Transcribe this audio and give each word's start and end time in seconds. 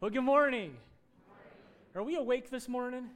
Well, 0.00 0.12
good 0.12 0.20
morning. 0.20 0.76
Are 1.96 2.04
we 2.04 2.14
awake 2.14 2.50
this 2.50 2.68
morning? 2.68 3.06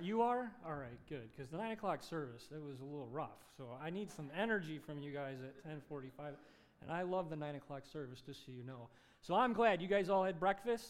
You 0.00 0.22
are? 0.22 0.50
All 0.66 0.74
right, 0.74 0.98
good. 1.08 1.30
Because 1.30 1.48
the 1.48 1.58
9 1.58 1.70
o'clock 1.70 2.02
service, 2.02 2.48
it 2.50 2.60
was 2.60 2.80
a 2.80 2.84
little 2.84 3.06
rough. 3.12 3.38
So 3.56 3.68
I 3.80 3.90
need 3.90 4.10
some 4.10 4.28
energy 4.36 4.80
from 4.84 4.98
you 4.98 5.12
guys 5.12 5.36
at 5.44 5.54
1045. 5.62 6.34
And 6.82 6.90
I 6.90 7.02
love 7.02 7.30
the 7.30 7.36
9 7.36 7.54
o'clock 7.54 7.84
service, 7.92 8.20
just 8.20 8.44
so 8.44 8.50
you 8.50 8.64
know. 8.64 8.88
So 9.20 9.36
I'm 9.36 9.52
glad 9.52 9.80
you 9.80 9.86
guys 9.86 10.08
all 10.08 10.24
had 10.24 10.40
breakfast. 10.40 10.88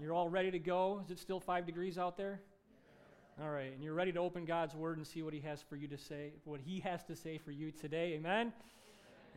You're 0.00 0.14
all 0.14 0.28
ready 0.28 0.50
to 0.50 0.58
go. 0.58 1.00
Is 1.04 1.12
it 1.12 1.20
still 1.20 1.38
5 1.38 1.64
degrees 1.64 1.96
out 1.96 2.16
there? 2.16 2.40
All 3.40 3.50
right, 3.50 3.72
and 3.72 3.84
you're 3.84 3.94
ready 3.94 4.10
to 4.10 4.18
open 4.18 4.44
God's 4.44 4.74
word 4.74 4.96
and 4.96 5.06
see 5.06 5.22
what 5.22 5.32
he 5.32 5.40
has 5.42 5.62
for 5.62 5.76
you 5.76 5.86
to 5.86 5.96
say, 5.96 6.32
what 6.44 6.60
he 6.60 6.80
has 6.80 7.04
to 7.04 7.14
say 7.14 7.38
for 7.38 7.52
you 7.52 7.70
today. 7.70 8.14
Amen? 8.14 8.52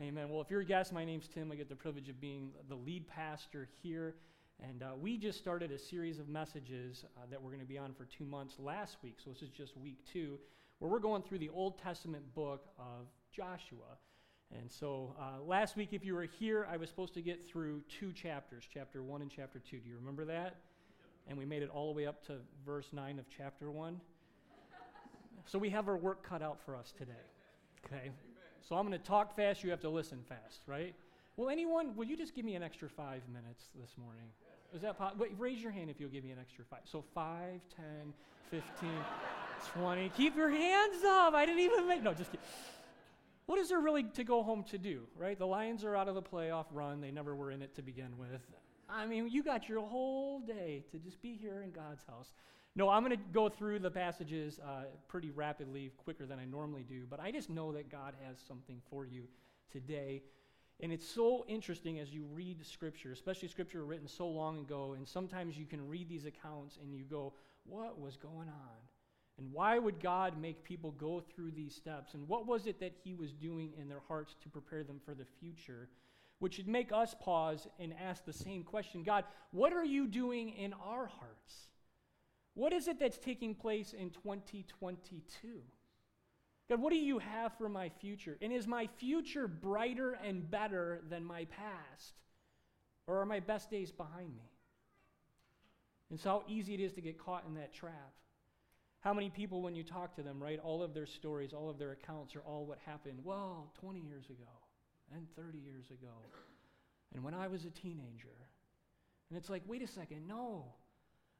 Amen. 0.01 0.27
Well, 0.27 0.41
if 0.41 0.49
you're 0.49 0.61
a 0.61 0.65
guest, 0.65 0.91
my 0.91 1.05
name's 1.05 1.27
Tim. 1.27 1.51
I 1.51 1.55
get 1.55 1.69
the 1.69 1.75
privilege 1.75 2.09
of 2.09 2.19
being 2.19 2.49
the 2.67 2.75
lead 2.75 3.07
pastor 3.07 3.69
here 3.83 4.15
and 4.63 4.83
uh, 4.83 4.87
we 4.99 5.17
just 5.17 5.37
started 5.37 5.71
a 5.71 5.77
series 5.77 6.19
of 6.19 6.29
messages 6.29 7.05
uh, 7.17 7.21
that 7.29 7.41
we're 7.41 7.51
going 7.51 7.61
to 7.61 7.67
be 7.67 7.77
on 7.77 7.93
for 7.93 8.05
two 8.05 8.25
months 8.25 8.55
last 8.59 8.97
week. 9.03 9.17
So 9.23 9.29
this 9.29 9.41
is 9.41 9.49
just 9.49 9.75
week 9.77 9.97
two, 10.11 10.39
where 10.79 10.89
we're 10.89 10.99
going 10.99 11.23
through 11.23 11.39
the 11.39 11.49
Old 11.49 11.77
Testament 11.77 12.23
book 12.33 12.67
of 12.79 13.07
Joshua. 13.31 13.97
And 14.57 14.71
so 14.71 15.15
uh, 15.19 15.41
last 15.43 15.75
week, 15.75 15.89
if 15.91 16.05
you 16.05 16.13
were 16.13 16.23
here, 16.23 16.67
I 16.71 16.77
was 16.77 16.89
supposed 16.89 17.13
to 17.15 17.21
get 17.21 17.49
through 17.49 17.81
two 17.99 18.13
chapters, 18.13 18.63
chapter 18.71 19.03
one 19.03 19.21
and 19.21 19.31
chapter 19.31 19.59
two. 19.59 19.77
Do 19.77 19.89
you 19.89 19.97
remember 19.97 20.25
that? 20.25 20.55
And 21.27 21.37
we 21.37 21.45
made 21.45 21.63
it 21.63 21.69
all 21.69 21.91
the 21.91 21.97
way 21.97 22.05
up 22.05 22.25
to 22.27 22.35
verse 22.65 22.87
nine 22.93 23.19
of 23.19 23.25
chapter 23.35 23.71
one. 23.71 23.99
so 25.45 25.59
we 25.59 25.69
have 25.69 25.87
our 25.87 25.97
work 25.97 26.27
cut 26.27 26.41
out 26.41 26.59
for 26.65 26.75
us 26.75 26.93
today. 26.97 27.11
Okay? 27.85 28.11
So 28.61 28.75
I'm 28.75 28.87
going 28.87 28.99
to 28.99 29.05
talk 29.05 29.35
fast, 29.35 29.63
you 29.63 29.71
have 29.71 29.81
to 29.81 29.89
listen 29.89 30.19
fast, 30.27 30.61
right? 30.65 30.95
Well, 31.37 31.49
anyone, 31.49 31.95
will 31.95 32.05
you 32.05 32.15
just 32.15 32.33
give 32.33 32.45
me 32.45 32.55
an 32.55 32.63
extra 32.63 32.89
five 32.89 33.21
minutes 33.31 33.65
this 33.79 33.91
morning? 33.97 34.25
Is 34.75 34.81
that 34.81 34.97
possible? 34.97 35.25
Raise 35.37 35.61
your 35.61 35.71
hand 35.71 35.89
if 35.89 36.01
you'll 36.01 36.09
give 36.09 36.25
me 36.25 36.31
an 36.31 36.37
extra 36.39 36.65
five. 36.65 36.81
So 36.83 37.03
5, 37.13 37.61
10, 37.75 37.85
15, 38.51 38.89
20. 39.73 40.09
Keep 40.09 40.35
your 40.35 40.49
hands 40.49 41.03
up. 41.05 41.33
I 41.33 41.45
didn't 41.45 41.61
even 41.61 41.87
make, 41.87 42.03
no, 42.03 42.13
just 42.13 42.29
kidding. 42.29 42.45
What 43.45 43.57
is 43.57 43.69
there 43.69 43.79
really 43.79 44.03
to 44.03 44.23
go 44.25 44.43
home 44.43 44.63
to 44.65 44.77
do, 44.77 45.03
right? 45.17 45.37
The 45.39 45.45
Lions 45.45 45.85
are 45.85 45.95
out 45.95 46.09
of 46.09 46.15
the 46.15 46.21
playoff 46.21 46.65
run. 46.71 46.99
They 46.99 47.11
never 47.11 47.35
were 47.35 47.51
in 47.51 47.61
it 47.61 47.73
to 47.75 47.81
begin 47.81 48.17
with. 48.17 48.41
I 48.89 49.05
mean, 49.05 49.29
you 49.29 49.43
got 49.43 49.69
your 49.69 49.81
whole 49.81 50.41
day 50.41 50.83
to 50.91 50.99
just 50.99 51.21
be 51.21 51.35
here 51.35 51.61
in 51.61 51.71
God's 51.71 52.03
house. 52.05 52.33
No, 52.75 52.89
I'm 52.89 53.05
going 53.05 53.17
to 53.17 53.23
go 53.31 53.47
through 53.47 53.79
the 53.79 53.91
passages 53.91 54.59
uh, 54.59 54.85
pretty 55.07 55.31
rapidly, 55.31 55.91
quicker 56.03 56.25
than 56.25 56.37
I 56.37 56.45
normally 56.45 56.83
do, 56.83 57.05
but 57.09 57.21
I 57.21 57.31
just 57.31 57.49
know 57.49 57.71
that 57.71 57.89
God 57.89 58.13
has 58.27 58.37
something 58.45 58.81
for 58.89 59.05
you 59.05 59.23
today. 59.71 60.21
And 60.81 60.91
it's 60.91 61.07
so 61.07 61.45
interesting 61.47 61.99
as 61.99 62.13
you 62.13 62.25
read 62.33 62.65
scripture, 62.65 63.11
especially 63.11 63.47
scripture 63.47 63.85
written 63.85 64.07
so 64.07 64.27
long 64.27 64.59
ago, 64.59 64.93
and 64.97 65.07
sometimes 65.07 65.57
you 65.57 65.65
can 65.65 65.87
read 65.87 66.09
these 66.09 66.25
accounts 66.25 66.77
and 66.81 66.93
you 66.93 67.05
go, 67.05 67.33
what 67.65 67.99
was 67.99 68.17
going 68.17 68.49
on? 68.49 68.77
And 69.37 69.51
why 69.51 69.77
would 69.77 69.99
God 69.99 70.39
make 70.39 70.63
people 70.63 70.91
go 70.91 71.21
through 71.21 71.51
these 71.51 71.75
steps? 71.75 72.13
And 72.13 72.27
what 72.27 72.45
was 72.47 72.67
it 72.67 72.79
that 72.79 72.93
He 73.03 73.13
was 73.13 73.33
doing 73.33 73.73
in 73.79 73.89
their 73.89 74.01
hearts 74.07 74.35
to 74.43 74.49
prepare 74.49 74.83
them 74.83 74.99
for 75.03 75.13
the 75.13 75.25
future? 75.39 75.89
Which 76.39 76.55
should 76.55 76.67
make 76.67 76.91
us 76.91 77.15
pause 77.19 77.67
and 77.79 77.93
ask 78.01 78.25
the 78.25 78.33
same 78.33 78.63
question 78.63 79.03
God, 79.03 79.23
what 79.51 79.73
are 79.73 79.85
you 79.85 80.07
doing 80.07 80.49
in 80.49 80.73
our 80.73 81.07
hearts? 81.07 81.67
What 82.53 82.71
is 82.71 82.87
it 82.87 82.99
that's 82.99 83.17
taking 83.17 83.55
place 83.55 83.93
in 83.93 84.09
2022? 84.09 85.61
God, 86.69 86.81
what 86.81 86.91
do 86.91 86.97
you 86.97 87.19
have 87.19 87.57
for 87.57 87.69
my 87.69 87.89
future? 87.89 88.37
And 88.41 88.51
is 88.51 88.65
my 88.65 88.87
future 88.97 89.47
brighter 89.47 90.17
and 90.23 90.49
better 90.49 91.01
than 91.09 91.23
my 91.23 91.45
past? 91.45 92.15
Or 93.07 93.21
are 93.21 93.25
my 93.25 93.39
best 93.39 93.69
days 93.69 93.91
behind 93.91 94.35
me? 94.35 94.49
And 96.09 96.19
so, 96.19 96.29
how 96.29 96.43
easy 96.47 96.73
it 96.73 96.79
is 96.79 96.93
to 96.93 97.01
get 97.01 97.17
caught 97.17 97.45
in 97.47 97.55
that 97.55 97.73
trap. 97.73 98.13
How 99.01 99.13
many 99.13 99.29
people, 99.29 99.61
when 99.61 99.75
you 99.75 99.83
talk 99.83 100.15
to 100.15 100.23
them, 100.23 100.41
right, 100.41 100.59
all 100.59 100.81
of 100.81 100.95
their 100.95 101.05
stories, 101.05 101.53
all 101.53 101.69
of 101.69 101.77
their 101.77 101.91
accounts 101.91 102.35
are 102.35 102.41
all 102.41 102.65
what 102.65 102.79
happened, 102.85 103.19
well, 103.23 103.71
20 103.79 103.99
years 103.99 104.25
ago, 104.31 104.49
and 105.15 105.27
30 105.35 105.59
years 105.59 105.85
ago, 105.91 106.13
and 107.13 107.23
when 107.23 107.35
I 107.35 107.47
was 107.47 107.65
a 107.65 107.69
teenager. 107.69 108.35
And 109.29 109.37
it's 109.37 109.49
like, 109.49 109.63
wait 109.67 109.83
a 109.83 109.87
second, 109.87 110.27
no. 110.27 110.65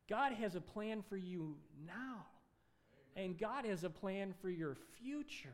God 0.07 0.33
has 0.33 0.55
a 0.55 0.61
plan 0.61 1.03
for 1.07 1.17
you 1.17 1.55
now. 1.85 2.25
And 3.15 3.37
God 3.37 3.65
has 3.65 3.83
a 3.83 3.89
plan 3.89 4.33
for 4.41 4.49
your 4.49 4.75
future. 5.01 5.49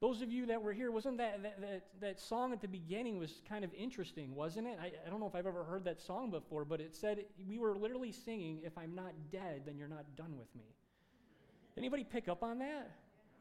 Those 0.00 0.20
of 0.20 0.32
you 0.32 0.46
that 0.46 0.60
were 0.60 0.72
here, 0.72 0.90
wasn't 0.90 1.18
that, 1.18 1.42
that, 1.44 1.60
that, 1.60 1.82
that 2.00 2.20
song 2.20 2.52
at 2.52 2.60
the 2.60 2.66
beginning 2.66 3.18
was 3.18 3.40
kind 3.48 3.64
of 3.64 3.72
interesting, 3.72 4.34
wasn't 4.34 4.66
it? 4.66 4.76
I, 4.82 4.86
I 5.06 5.10
don't 5.10 5.20
know 5.20 5.28
if 5.28 5.34
I've 5.36 5.46
ever 5.46 5.62
heard 5.62 5.84
that 5.84 6.00
song 6.00 6.30
before, 6.30 6.64
but 6.64 6.80
it 6.80 6.94
said, 6.94 7.24
we 7.48 7.58
were 7.58 7.76
literally 7.76 8.10
singing, 8.10 8.60
if 8.64 8.76
I'm 8.76 8.96
not 8.96 9.12
dead, 9.30 9.62
then 9.64 9.78
you're 9.78 9.86
not 9.86 10.04
done 10.16 10.36
with 10.36 10.52
me. 10.56 10.64
Did 11.74 11.82
anybody 11.82 12.02
pick 12.02 12.28
up 12.28 12.42
on 12.42 12.58
that? 12.58 12.90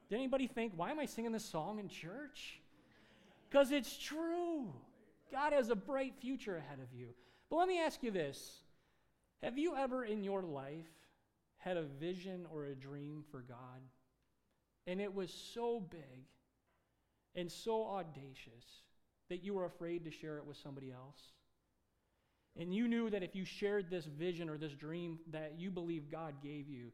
Did 0.09 0.17
anybody 0.17 0.45
think, 0.45 0.73
why 0.75 0.91
am 0.91 0.99
I 0.99 1.05
singing 1.05 1.31
this 1.31 1.45
song 1.45 1.79
in 1.79 1.87
church? 1.87 2.59
Because 3.49 3.71
it's 3.71 3.97
true. 3.97 4.71
God 5.31 5.53
has 5.53 5.69
a 5.69 5.75
bright 5.75 6.13
future 6.21 6.57
ahead 6.57 6.79
of 6.79 6.97
you. 6.97 7.07
But 7.49 7.55
let 7.55 7.67
me 7.67 7.79
ask 7.79 8.03
you 8.03 8.11
this 8.11 8.61
Have 9.41 9.57
you 9.57 9.75
ever 9.75 10.05
in 10.05 10.23
your 10.23 10.43
life 10.43 10.89
had 11.63 11.77
a 11.77 11.83
vision 11.83 12.45
or 12.51 12.65
a 12.65 12.75
dream 12.75 13.23
for 13.31 13.41
God, 13.41 13.81
and 14.87 14.99
it 14.99 15.13
was 15.13 15.31
so 15.53 15.79
big 15.79 16.25
and 17.35 17.51
so 17.51 17.85
audacious 17.85 18.65
that 19.29 19.43
you 19.43 19.53
were 19.53 19.65
afraid 19.65 20.03
to 20.03 20.11
share 20.11 20.37
it 20.37 20.45
with 20.45 20.57
somebody 20.57 20.91
else. 20.91 21.21
And 22.59 22.73
you 22.73 22.87
knew 22.87 23.09
that 23.09 23.23
if 23.23 23.35
you 23.35 23.45
shared 23.45 23.89
this 23.89 24.05
vision 24.05 24.49
or 24.49 24.57
this 24.57 24.73
dream 24.73 25.19
that 25.31 25.53
you 25.57 25.71
believe 25.71 26.11
God 26.11 26.33
gave 26.43 26.67
you, 26.67 26.91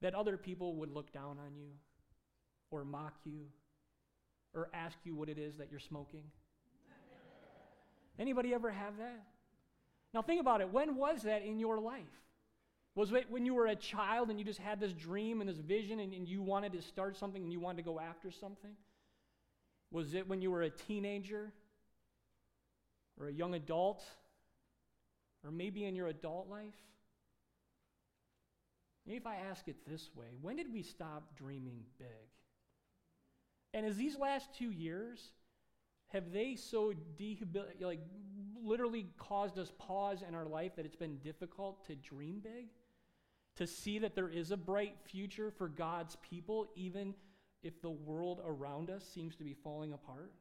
that 0.00 0.14
other 0.14 0.36
people 0.36 0.74
would 0.76 0.90
look 0.90 1.12
down 1.12 1.38
on 1.38 1.54
you 1.54 1.68
or 2.70 2.84
mock 2.84 3.14
you 3.24 3.44
or 4.54 4.68
ask 4.74 4.98
you 5.04 5.14
what 5.14 5.28
it 5.28 5.38
is 5.38 5.56
that 5.58 5.70
you're 5.70 5.78
smoking. 5.78 6.24
Anybody 8.18 8.52
ever 8.52 8.70
have 8.70 8.96
that? 8.98 9.22
Now 10.12 10.22
think 10.22 10.40
about 10.40 10.60
it. 10.60 10.72
When 10.72 10.96
was 10.96 11.22
that 11.22 11.42
in 11.44 11.60
your 11.60 11.78
life? 11.78 12.02
Was 12.94 13.12
it 13.12 13.30
when 13.30 13.46
you 13.46 13.54
were 13.54 13.66
a 13.66 13.76
child 13.76 14.28
and 14.28 14.38
you 14.38 14.44
just 14.44 14.58
had 14.58 14.78
this 14.78 14.92
dream 14.92 15.40
and 15.40 15.48
this 15.48 15.58
vision 15.58 15.98
and, 16.00 16.12
and 16.12 16.28
you 16.28 16.42
wanted 16.42 16.72
to 16.72 16.82
start 16.82 17.16
something 17.16 17.42
and 17.42 17.52
you 17.52 17.58
wanted 17.60 17.78
to 17.78 17.82
go 17.82 17.98
after 17.98 18.30
something? 18.30 18.72
Was 19.90 20.14
it 20.14 20.28
when 20.28 20.42
you 20.42 20.50
were 20.50 20.62
a 20.62 20.70
teenager 20.70 21.52
or 23.18 23.28
a 23.28 23.32
young 23.32 23.54
adult 23.54 24.04
or 25.44 25.50
maybe 25.50 25.84
in 25.84 25.96
your 25.96 26.08
adult 26.08 26.48
life? 26.48 26.74
If 29.06 29.26
I 29.26 29.36
ask 29.36 29.66
it 29.68 29.76
this 29.86 30.10
way, 30.14 30.28
when 30.40 30.56
did 30.56 30.72
we 30.72 30.82
stop 30.82 31.36
dreaming 31.36 31.80
big? 31.98 32.08
And 33.74 33.86
as 33.86 33.96
these 33.96 34.18
last 34.18 34.50
two 34.56 34.70
years, 34.70 35.32
have 36.08 36.30
they 36.30 36.56
so 36.56 36.92
dehabil- 37.18 37.80
like 37.80 38.00
literally 38.62 39.06
caused 39.18 39.58
us 39.58 39.72
pause 39.78 40.22
in 40.26 40.34
our 40.34 40.44
life 40.44 40.76
that 40.76 40.84
it's 40.84 40.94
been 40.94 41.16
difficult 41.18 41.84
to 41.86 41.96
dream 41.96 42.40
big? 42.42 42.68
To 43.56 43.66
see 43.66 43.98
that 43.98 44.14
there 44.14 44.28
is 44.28 44.50
a 44.50 44.56
bright 44.56 44.96
future 45.04 45.50
for 45.50 45.68
God's 45.68 46.16
people, 46.22 46.68
even 46.74 47.14
if 47.62 47.80
the 47.80 47.90
world 47.90 48.40
around 48.44 48.90
us 48.90 49.04
seems 49.04 49.36
to 49.36 49.44
be 49.44 49.54
falling 49.54 49.92
apart 49.92 50.32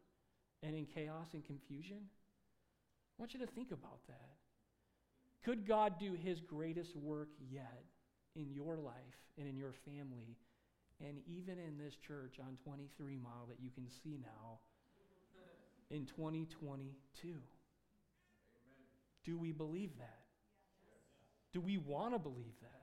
and 0.64 0.76
in 0.76 0.86
chaos 0.86 1.30
and 1.34 1.46
confusion? 1.46 1.98
I 2.00 3.22
want 3.22 3.34
you 3.34 3.40
to 3.42 3.48
think 3.48 3.72
about 3.72 4.00
that. 4.08 4.32
Could 5.44 5.68
God 5.68 6.00
do 6.00 6.14
his 6.14 6.40
greatest 6.40 6.96
work 6.96 7.30
yet 7.52 7.84
in 8.36 8.52
your 8.52 8.78
life 8.78 8.96
and 9.38 9.48
in 9.48 9.58
your 9.58 9.74
family 9.74 10.38
and 11.06 11.18
even 11.26 11.58
in 11.58 11.78
this 11.78 11.96
church 11.96 12.38
on 12.40 12.58
23 12.64 13.18
Mile 13.18 13.48
that 13.50 13.60
you 13.60 13.72
can 13.72 13.88
see 13.90 14.20
now 14.22 14.60
in 15.90 16.06
2022? 16.06 17.28
Amen. 17.28 17.42
Do 19.24 19.38
we 19.38 19.52
believe 19.52 19.98
that? 19.98 20.20
Do 21.54 21.60
we 21.60 21.78
want 21.78 22.14
to 22.14 22.20
believe 22.20 22.54
that? 22.62 22.81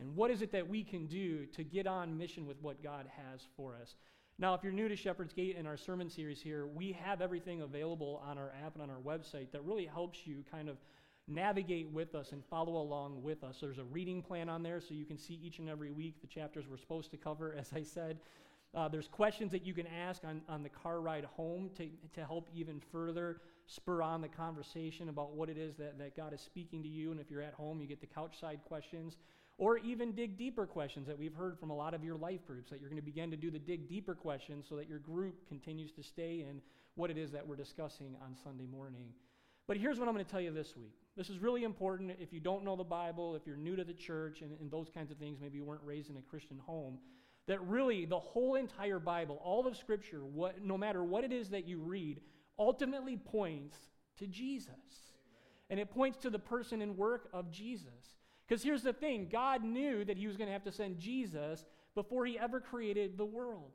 And 0.00 0.16
what 0.16 0.30
is 0.30 0.42
it 0.42 0.52
that 0.52 0.68
we 0.68 0.82
can 0.82 1.06
do 1.06 1.46
to 1.46 1.64
get 1.64 1.86
on 1.86 2.16
mission 2.16 2.46
with 2.46 2.60
what 2.62 2.82
God 2.82 3.06
has 3.30 3.42
for 3.56 3.76
us? 3.80 3.96
Now, 4.38 4.54
if 4.54 4.62
you're 4.62 4.72
new 4.72 4.88
to 4.88 4.96
Shepherd's 4.96 5.32
Gate 5.32 5.56
and 5.56 5.68
our 5.68 5.76
sermon 5.76 6.08
series 6.08 6.40
here, 6.40 6.66
we 6.66 6.92
have 6.92 7.20
everything 7.20 7.60
available 7.60 8.22
on 8.26 8.38
our 8.38 8.52
app 8.64 8.74
and 8.74 8.82
on 8.82 8.90
our 8.90 9.00
website 9.00 9.52
that 9.52 9.62
really 9.64 9.86
helps 9.86 10.26
you 10.26 10.44
kind 10.50 10.68
of 10.68 10.78
navigate 11.28 11.90
with 11.90 12.14
us 12.14 12.32
and 12.32 12.44
follow 12.46 12.76
along 12.76 13.22
with 13.22 13.44
us. 13.44 13.58
There's 13.60 13.78
a 13.78 13.84
reading 13.84 14.22
plan 14.22 14.48
on 14.48 14.62
there 14.62 14.80
so 14.80 14.94
you 14.94 15.04
can 15.04 15.18
see 15.18 15.38
each 15.42 15.58
and 15.58 15.68
every 15.68 15.90
week 15.90 16.20
the 16.20 16.26
chapters 16.26 16.64
we're 16.68 16.78
supposed 16.78 17.10
to 17.12 17.16
cover, 17.16 17.54
as 17.58 17.72
I 17.74 17.82
said. 17.82 18.18
Uh, 18.74 18.88
there's 18.88 19.06
questions 19.06 19.52
that 19.52 19.66
you 19.66 19.74
can 19.74 19.86
ask 19.86 20.24
on, 20.24 20.40
on 20.48 20.62
the 20.62 20.68
car 20.70 21.02
ride 21.02 21.26
home 21.36 21.68
to, 21.76 21.86
to 22.14 22.24
help 22.24 22.48
even 22.54 22.80
further 22.90 23.42
spur 23.66 24.00
on 24.00 24.22
the 24.22 24.28
conversation 24.28 25.10
about 25.10 25.34
what 25.34 25.50
it 25.50 25.58
is 25.58 25.76
that, 25.76 25.98
that 25.98 26.16
God 26.16 26.32
is 26.32 26.40
speaking 26.40 26.82
to 26.82 26.88
you. 26.88 27.10
And 27.10 27.20
if 27.20 27.30
you're 27.30 27.42
at 27.42 27.52
home, 27.52 27.80
you 27.82 27.86
get 27.86 28.00
the 28.00 28.06
couch 28.06 28.40
side 28.40 28.60
questions 28.66 29.18
or 29.58 29.78
even 29.78 30.12
dig 30.12 30.36
deeper 30.36 30.66
questions 30.66 31.06
that 31.06 31.18
we've 31.18 31.34
heard 31.34 31.58
from 31.58 31.70
a 31.70 31.76
lot 31.76 31.94
of 31.94 32.02
your 32.02 32.16
life 32.16 32.46
groups 32.46 32.70
that 32.70 32.80
you're 32.80 32.88
going 32.88 33.00
to 33.00 33.04
begin 33.04 33.30
to 33.30 33.36
do 33.36 33.50
the 33.50 33.58
dig 33.58 33.88
deeper 33.88 34.14
questions 34.14 34.66
so 34.68 34.76
that 34.76 34.88
your 34.88 34.98
group 34.98 35.46
continues 35.48 35.92
to 35.92 36.02
stay 36.02 36.44
in 36.48 36.60
what 36.94 37.10
it 37.10 37.18
is 37.18 37.30
that 37.32 37.46
we're 37.46 37.56
discussing 37.56 38.16
on 38.24 38.34
Sunday 38.42 38.66
morning. 38.66 39.08
But 39.66 39.76
here's 39.76 39.98
what 39.98 40.08
I'm 40.08 40.14
going 40.14 40.24
to 40.24 40.30
tell 40.30 40.40
you 40.40 40.52
this 40.52 40.76
week. 40.76 40.94
This 41.16 41.30
is 41.30 41.38
really 41.38 41.64
important 41.64 42.12
if 42.20 42.32
you 42.32 42.40
don't 42.40 42.64
know 42.64 42.76
the 42.76 42.84
Bible, 42.84 43.36
if 43.36 43.46
you're 43.46 43.56
new 43.56 43.76
to 43.76 43.84
the 43.84 43.92
church 43.92 44.42
and, 44.42 44.58
and 44.60 44.70
those 44.70 44.88
kinds 44.92 45.10
of 45.10 45.18
things, 45.18 45.38
maybe 45.40 45.58
you 45.58 45.64
weren't 45.64 45.82
raised 45.84 46.10
in 46.10 46.16
a 46.16 46.22
Christian 46.22 46.58
home, 46.58 46.98
that 47.46 47.60
really 47.66 48.04
the 48.04 48.18
whole 48.18 48.54
entire 48.54 48.98
Bible, 48.98 49.40
all 49.44 49.66
of 49.66 49.76
Scripture, 49.76 50.24
what, 50.24 50.62
no 50.62 50.78
matter 50.78 51.04
what 51.04 51.24
it 51.24 51.32
is 51.32 51.50
that 51.50 51.66
you 51.66 51.78
read, 51.78 52.20
ultimately 52.58 53.16
points 53.16 53.76
to 54.18 54.26
Jesus. 54.26 54.74
And 55.70 55.80
it 55.80 55.90
points 55.90 56.18
to 56.18 56.30
the 56.30 56.38
person 56.38 56.82
and 56.82 56.96
work 56.96 57.28
of 57.32 57.50
Jesus. 57.50 57.88
Because 58.52 58.64
here's 58.64 58.82
the 58.82 58.92
thing 58.92 59.28
God 59.32 59.64
knew 59.64 60.04
that 60.04 60.18
he 60.18 60.26
was 60.26 60.36
going 60.36 60.48
to 60.48 60.52
have 60.52 60.64
to 60.64 60.72
send 60.72 60.98
Jesus 60.98 61.64
before 61.94 62.26
he 62.26 62.38
ever 62.38 62.60
created 62.60 63.16
the 63.16 63.24
world. 63.24 63.70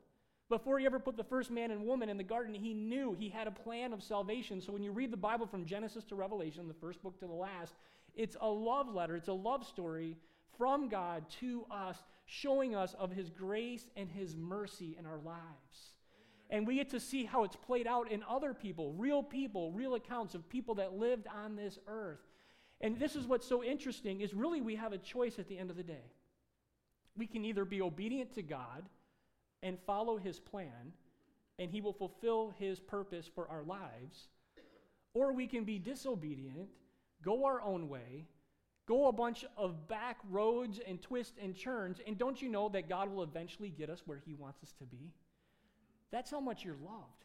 Before 0.48 0.78
he 0.78 0.86
ever 0.86 1.00
put 1.00 1.16
the 1.16 1.24
first 1.24 1.50
man 1.50 1.72
and 1.72 1.84
woman 1.84 2.08
in 2.08 2.16
the 2.16 2.22
garden, 2.22 2.54
he 2.54 2.74
knew 2.74 3.12
he 3.12 3.28
had 3.28 3.48
a 3.48 3.50
plan 3.50 3.92
of 3.92 4.04
salvation. 4.04 4.60
So 4.60 4.72
when 4.72 4.84
you 4.84 4.92
read 4.92 5.10
the 5.10 5.16
Bible 5.16 5.48
from 5.48 5.66
Genesis 5.66 6.04
to 6.04 6.14
Revelation, 6.14 6.68
the 6.68 6.74
first 6.74 7.02
book 7.02 7.18
to 7.18 7.26
the 7.26 7.32
last, 7.32 7.74
it's 8.14 8.36
a 8.40 8.46
love 8.46 8.94
letter, 8.94 9.16
it's 9.16 9.26
a 9.26 9.32
love 9.32 9.66
story 9.66 10.16
from 10.56 10.88
God 10.88 11.28
to 11.40 11.66
us, 11.72 11.96
showing 12.26 12.76
us 12.76 12.94
of 13.00 13.10
his 13.10 13.30
grace 13.30 13.88
and 13.96 14.08
his 14.08 14.36
mercy 14.36 14.94
in 14.96 15.06
our 15.06 15.18
lives. 15.18 15.96
And 16.50 16.68
we 16.68 16.76
get 16.76 16.90
to 16.90 17.00
see 17.00 17.24
how 17.24 17.42
it's 17.42 17.56
played 17.56 17.88
out 17.88 18.12
in 18.12 18.22
other 18.30 18.54
people, 18.54 18.92
real 18.92 19.24
people, 19.24 19.72
real 19.72 19.96
accounts 19.96 20.36
of 20.36 20.48
people 20.48 20.76
that 20.76 20.96
lived 20.96 21.26
on 21.26 21.56
this 21.56 21.80
earth. 21.88 22.20
And 22.80 22.98
this 22.98 23.16
is 23.16 23.26
what's 23.26 23.46
so 23.46 23.64
interesting 23.64 24.20
is 24.20 24.34
really 24.34 24.60
we 24.60 24.76
have 24.76 24.92
a 24.92 24.98
choice 24.98 25.38
at 25.38 25.48
the 25.48 25.58
end 25.58 25.70
of 25.70 25.76
the 25.76 25.82
day. 25.82 26.12
We 27.16 27.26
can 27.26 27.44
either 27.44 27.64
be 27.64 27.82
obedient 27.82 28.32
to 28.34 28.42
God 28.42 28.84
and 29.62 29.78
follow 29.86 30.16
his 30.16 30.38
plan, 30.38 30.92
and 31.58 31.70
he 31.70 31.80
will 31.80 31.92
fulfill 31.92 32.54
his 32.58 32.78
purpose 32.78 33.28
for 33.34 33.48
our 33.48 33.64
lives, 33.64 34.28
or 35.14 35.32
we 35.32 35.48
can 35.48 35.64
be 35.64 35.78
disobedient, 35.78 36.68
go 37.22 37.44
our 37.44 37.60
own 37.60 37.88
way, 37.88 38.26
go 38.86 39.08
a 39.08 39.12
bunch 39.12 39.44
of 39.56 39.88
back 39.88 40.18
roads 40.30 40.78
and 40.86 41.02
twists 41.02 41.36
and 41.42 41.58
turns, 41.58 42.00
and 42.06 42.16
don't 42.16 42.40
you 42.40 42.48
know 42.48 42.68
that 42.68 42.88
God 42.88 43.10
will 43.10 43.24
eventually 43.24 43.70
get 43.70 43.90
us 43.90 44.02
where 44.06 44.22
he 44.24 44.34
wants 44.34 44.62
us 44.62 44.72
to 44.78 44.84
be? 44.84 45.12
That's 46.12 46.30
how 46.30 46.40
much 46.40 46.64
you're 46.64 46.76
loved. 46.84 47.24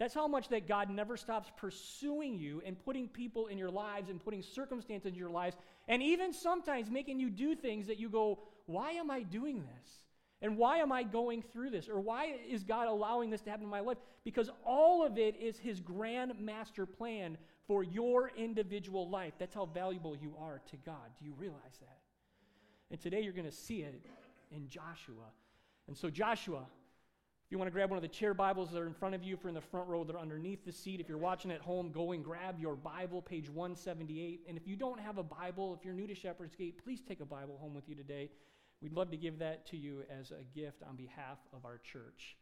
That's 0.00 0.14
how 0.14 0.26
much 0.26 0.48
that 0.48 0.66
God 0.66 0.88
never 0.88 1.18
stops 1.18 1.50
pursuing 1.58 2.38
you 2.38 2.62
and 2.64 2.82
putting 2.86 3.06
people 3.06 3.48
in 3.48 3.58
your 3.58 3.70
lives 3.70 4.08
and 4.08 4.18
putting 4.18 4.42
circumstances 4.42 5.12
in 5.12 5.14
your 5.14 5.28
lives, 5.28 5.56
and 5.88 6.02
even 6.02 6.32
sometimes 6.32 6.90
making 6.90 7.20
you 7.20 7.28
do 7.28 7.54
things 7.54 7.86
that 7.86 8.00
you 8.00 8.08
go, 8.08 8.38
Why 8.64 8.92
am 8.92 9.10
I 9.10 9.22
doing 9.22 9.58
this? 9.58 9.92
And 10.40 10.56
why 10.56 10.78
am 10.78 10.90
I 10.90 11.02
going 11.02 11.42
through 11.42 11.68
this? 11.68 11.86
Or 11.90 12.00
why 12.00 12.34
is 12.48 12.64
God 12.64 12.88
allowing 12.88 13.28
this 13.28 13.42
to 13.42 13.50
happen 13.50 13.64
in 13.64 13.70
my 13.70 13.80
life? 13.80 13.98
Because 14.24 14.48
all 14.64 15.04
of 15.04 15.18
it 15.18 15.36
is 15.38 15.58
His 15.58 15.80
grand 15.80 16.32
master 16.40 16.86
plan 16.86 17.36
for 17.66 17.84
your 17.84 18.32
individual 18.38 19.10
life. 19.10 19.34
That's 19.38 19.54
how 19.54 19.66
valuable 19.66 20.16
you 20.16 20.32
are 20.40 20.62
to 20.70 20.76
God. 20.78 21.10
Do 21.18 21.26
you 21.26 21.34
realize 21.36 21.78
that? 21.80 21.98
And 22.90 22.98
today 22.98 23.20
you're 23.20 23.34
going 23.34 23.44
to 23.44 23.52
see 23.52 23.82
it 23.82 24.00
in 24.50 24.70
Joshua. 24.70 25.28
And 25.88 25.96
so, 25.96 26.08
Joshua, 26.08 26.64
if 27.50 27.52
you 27.52 27.58
want 27.58 27.66
to 27.66 27.72
grab 27.72 27.90
one 27.90 27.96
of 27.96 28.02
the 28.02 28.06
chair 28.06 28.32
Bibles 28.32 28.70
that 28.70 28.78
are 28.78 28.86
in 28.86 28.94
front 28.94 29.12
of 29.12 29.24
you, 29.24 29.34
if 29.34 29.42
you're 29.42 29.48
in 29.48 29.56
the 29.56 29.60
front 29.60 29.88
row, 29.88 30.04
they're 30.04 30.16
underneath 30.16 30.64
the 30.64 30.70
seat. 30.70 31.00
If 31.00 31.08
you're 31.08 31.18
watching 31.18 31.50
at 31.50 31.60
home, 31.60 31.90
go 31.90 32.12
and 32.12 32.22
grab 32.22 32.60
your 32.60 32.76
Bible, 32.76 33.20
page 33.20 33.50
178. 33.50 34.42
And 34.48 34.56
if 34.56 34.68
you 34.68 34.76
don't 34.76 35.00
have 35.00 35.18
a 35.18 35.24
Bible, 35.24 35.76
if 35.76 35.84
you're 35.84 35.92
new 35.92 36.06
to 36.06 36.14
Shepherd's 36.14 36.54
Gate, 36.54 36.80
please 36.84 37.00
take 37.00 37.18
a 37.18 37.24
Bible 37.24 37.58
home 37.60 37.74
with 37.74 37.88
you 37.88 37.96
today. 37.96 38.30
We'd 38.80 38.92
love 38.92 39.10
to 39.10 39.16
give 39.16 39.40
that 39.40 39.66
to 39.66 39.76
you 39.76 40.04
as 40.16 40.30
a 40.30 40.44
gift 40.56 40.84
on 40.88 40.94
behalf 40.94 41.38
of 41.52 41.64
our 41.64 41.78
church. 41.78 42.36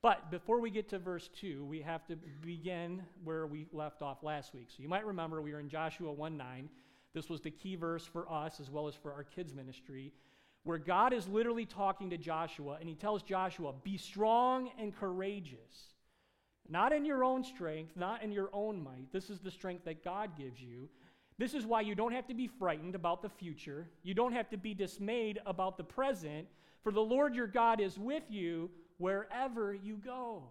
But 0.00 0.30
before 0.30 0.60
we 0.60 0.70
get 0.70 0.88
to 0.90 0.98
verse 1.00 1.28
2, 1.40 1.64
we 1.64 1.80
have 1.80 2.06
to 2.06 2.14
begin 2.40 3.02
where 3.24 3.48
we 3.48 3.66
left 3.72 4.00
off 4.00 4.22
last 4.22 4.54
week. 4.54 4.68
So 4.68 4.80
you 4.80 4.88
might 4.88 5.04
remember 5.04 5.42
we 5.42 5.52
were 5.52 5.58
in 5.58 5.68
Joshua 5.68 6.12
1 6.12 6.36
9. 6.36 6.68
This 7.14 7.28
was 7.28 7.40
the 7.40 7.50
key 7.50 7.74
verse 7.74 8.06
for 8.06 8.30
us 8.30 8.60
as 8.60 8.70
well 8.70 8.86
as 8.86 8.94
for 8.94 9.12
our 9.12 9.24
kids' 9.24 9.52
ministry, 9.52 10.12
where 10.64 10.78
God 10.78 11.12
is 11.12 11.26
literally 11.28 11.66
talking 11.66 12.10
to 12.10 12.18
Joshua, 12.18 12.76
and 12.78 12.88
he 12.88 12.94
tells 12.94 13.22
Joshua, 13.22 13.72
Be 13.82 13.96
strong 13.96 14.70
and 14.78 14.94
courageous. 14.94 15.92
Not 16.68 16.92
in 16.92 17.04
your 17.04 17.24
own 17.24 17.42
strength, 17.42 17.96
not 17.96 18.22
in 18.22 18.30
your 18.30 18.48
own 18.52 18.82
might. 18.82 19.12
This 19.12 19.30
is 19.30 19.40
the 19.40 19.50
strength 19.50 19.84
that 19.84 20.04
God 20.04 20.36
gives 20.38 20.60
you. 20.60 20.88
This 21.38 21.54
is 21.54 21.66
why 21.66 21.80
you 21.80 21.94
don't 21.94 22.12
have 22.12 22.28
to 22.28 22.34
be 22.34 22.46
frightened 22.46 22.94
about 22.94 23.20
the 23.20 23.28
future. 23.28 23.88
You 24.02 24.14
don't 24.14 24.32
have 24.32 24.48
to 24.50 24.56
be 24.56 24.74
dismayed 24.74 25.40
about 25.44 25.76
the 25.76 25.84
present, 25.84 26.46
for 26.82 26.92
the 26.92 27.00
Lord 27.00 27.34
your 27.34 27.48
God 27.48 27.80
is 27.80 27.98
with 27.98 28.22
you 28.30 28.70
wherever 28.98 29.74
you 29.74 29.96
go. 29.96 30.44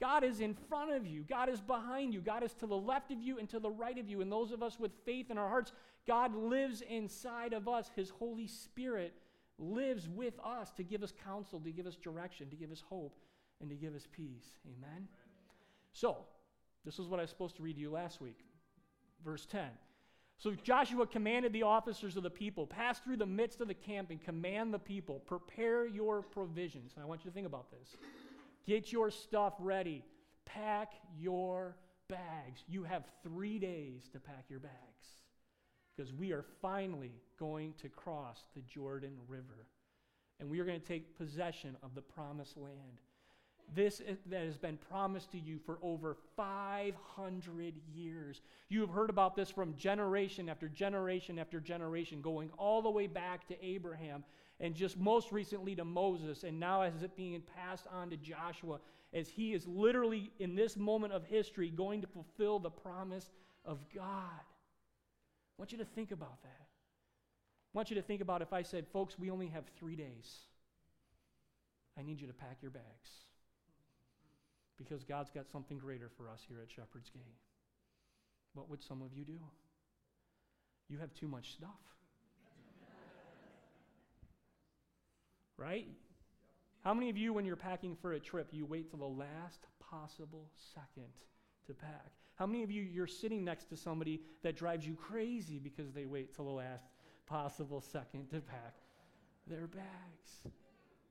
God 0.00 0.24
is 0.24 0.40
in 0.40 0.54
front 0.68 0.90
of 0.90 1.06
you. 1.06 1.22
God 1.22 1.48
is 1.48 1.60
behind 1.60 2.14
you. 2.14 2.20
God 2.20 2.42
is 2.42 2.54
to 2.54 2.66
the 2.66 2.76
left 2.76 3.12
of 3.12 3.20
you 3.20 3.38
and 3.38 3.48
to 3.50 3.60
the 3.60 3.70
right 3.70 3.98
of 3.98 4.08
you. 4.08 4.20
And 4.20 4.32
those 4.32 4.50
of 4.50 4.62
us 4.62 4.80
with 4.80 4.90
faith 5.04 5.30
in 5.30 5.38
our 5.38 5.48
hearts, 5.48 5.70
God 6.08 6.34
lives 6.34 6.82
inside 6.88 7.52
of 7.52 7.68
us. 7.68 7.90
His 7.94 8.10
Holy 8.10 8.48
Spirit 8.48 9.14
lives 9.58 10.08
with 10.08 10.34
us 10.44 10.70
to 10.72 10.82
give 10.82 11.02
us 11.02 11.12
counsel, 11.24 11.60
to 11.60 11.70
give 11.70 11.86
us 11.86 11.96
direction, 11.96 12.48
to 12.50 12.56
give 12.56 12.72
us 12.72 12.82
hope, 12.88 13.18
and 13.60 13.70
to 13.70 13.76
give 13.76 13.94
us 13.94 14.06
peace. 14.10 14.58
Amen? 14.66 15.08
So, 15.92 16.16
this 16.84 16.98
is 16.98 17.06
what 17.06 17.20
I 17.20 17.22
was 17.22 17.30
supposed 17.30 17.56
to 17.56 17.62
read 17.62 17.76
to 17.76 17.80
you 17.80 17.90
last 17.90 18.20
week. 18.20 18.38
Verse 19.24 19.46
10. 19.46 19.68
So 20.38 20.52
Joshua 20.64 21.06
commanded 21.06 21.52
the 21.52 21.62
officers 21.62 22.16
of 22.16 22.24
the 22.24 22.30
people, 22.30 22.66
pass 22.66 22.98
through 22.98 23.18
the 23.18 23.26
midst 23.26 23.60
of 23.60 23.68
the 23.68 23.74
camp 23.74 24.10
and 24.10 24.20
command 24.20 24.74
the 24.74 24.78
people, 24.78 25.20
prepare 25.20 25.86
your 25.86 26.22
provisions. 26.22 26.92
And 26.96 27.04
I 27.04 27.06
want 27.06 27.24
you 27.24 27.30
to 27.30 27.34
think 27.34 27.46
about 27.46 27.70
this. 27.70 27.96
Get 28.66 28.90
your 28.90 29.12
stuff 29.12 29.54
ready. 29.60 30.02
Pack 30.44 30.94
your 31.16 31.76
bags. 32.08 32.64
You 32.66 32.82
have 32.82 33.04
three 33.22 33.60
days 33.60 34.08
to 34.14 34.18
pack 34.18 34.46
your 34.48 34.58
bags 34.58 35.21
because 35.96 36.12
we 36.12 36.32
are 36.32 36.44
finally 36.60 37.12
going 37.38 37.74
to 37.82 37.88
cross 37.88 38.44
the 38.54 38.62
Jordan 38.62 39.16
River 39.28 39.66
and 40.40 40.50
we 40.50 40.58
are 40.58 40.64
going 40.64 40.80
to 40.80 40.86
take 40.86 41.16
possession 41.16 41.76
of 41.82 41.94
the 41.94 42.02
promised 42.02 42.56
land. 42.56 43.00
This 43.74 44.02
that 44.26 44.42
has 44.42 44.56
been 44.56 44.76
promised 44.76 45.30
to 45.32 45.38
you 45.38 45.58
for 45.64 45.78
over 45.82 46.16
500 46.36 47.74
years. 47.94 48.42
You 48.68 48.80
have 48.80 48.90
heard 48.90 49.08
about 49.08 49.36
this 49.36 49.50
from 49.50 49.76
generation 49.76 50.48
after 50.48 50.68
generation 50.68 51.38
after 51.38 51.60
generation, 51.60 52.20
going 52.20 52.50
all 52.58 52.82
the 52.82 52.90
way 52.90 53.06
back 53.06 53.46
to 53.48 53.64
Abraham 53.64 54.24
and 54.60 54.74
just 54.74 54.98
most 54.98 55.32
recently 55.32 55.74
to 55.76 55.84
Moses, 55.84 56.42
and 56.44 56.58
now 56.58 56.82
as 56.82 57.02
it 57.02 57.16
being 57.16 57.42
passed 57.56 57.86
on 57.92 58.10
to 58.10 58.16
Joshua, 58.16 58.78
as 59.14 59.28
he 59.28 59.52
is 59.54 59.66
literally 59.66 60.30
in 60.38 60.54
this 60.54 60.76
moment 60.76 61.12
of 61.12 61.24
history 61.24 61.70
going 61.70 62.00
to 62.00 62.06
fulfill 62.06 62.58
the 62.58 62.70
promise 62.70 63.30
of 63.64 63.78
God. 63.94 64.40
I 65.52 65.62
want 65.62 65.72
you 65.72 65.78
to 65.78 65.84
think 65.84 66.10
about 66.10 66.42
that. 66.42 66.66
I 67.74 67.78
want 67.78 67.90
you 67.90 67.96
to 67.96 68.02
think 68.02 68.20
about 68.20 68.42
if 68.42 68.52
I 68.52 68.62
said, 68.62 68.86
folks, 68.92 69.18
we 69.18 69.30
only 69.30 69.48
have 69.48 69.64
three 69.78 69.96
days. 69.96 70.40
I 71.98 72.02
need 72.02 72.20
you 72.20 72.26
to 72.26 72.32
pack 72.32 72.58
your 72.62 72.70
bags 72.70 73.10
because 74.76 75.04
God's 75.04 75.30
got 75.30 75.50
something 75.50 75.78
greater 75.78 76.10
for 76.16 76.28
us 76.28 76.40
here 76.48 76.58
at 76.62 76.70
Shepherd's 76.70 77.10
Gate. 77.10 77.36
What 78.54 78.68
would 78.68 78.82
some 78.82 79.02
of 79.02 79.12
you 79.14 79.24
do? 79.24 79.38
You 80.88 80.98
have 80.98 81.14
too 81.14 81.28
much 81.28 81.52
stuff. 81.52 81.70
right? 85.56 85.86
How 86.84 86.92
many 86.92 87.10
of 87.10 87.16
you, 87.16 87.32
when 87.32 87.44
you're 87.44 87.56
packing 87.56 87.96
for 88.00 88.12
a 88.12 88.20
trip, 88.20 88.48
you 88.52 88.66
wait 88.66 88.90
till 88.90 88.98
the 88.98 89.06
last 89.06 89.66
possible 89.80 90.50
second 90.74 91.12
to 91.66 91.74
pack? 91.74 92.12
How 92.42 92.46
many 92.46 92.64
of 92.64 92.72
you, 92.72 92.82
you're 92.82 93.06
sitting 93.06 93.44
next 93.44 93.66
to 93.66 93.76
somebody 93.76 94.20
that 94.42 94.56
drives 94.56 94.84
you 94.84 94.96
crazy 94.96 95.60
because 95.60 95.92
they 95.92 96.06
wait 96.06 96.34
till 96.34 96.46
the 96.46 96.50
last 96.50 96.82
possible 97.24 97.80
second 97.80 98.30
to 98.30 98.40
pack 98.40 98.74
their 99.46 99.68
bags? 99.68 100.52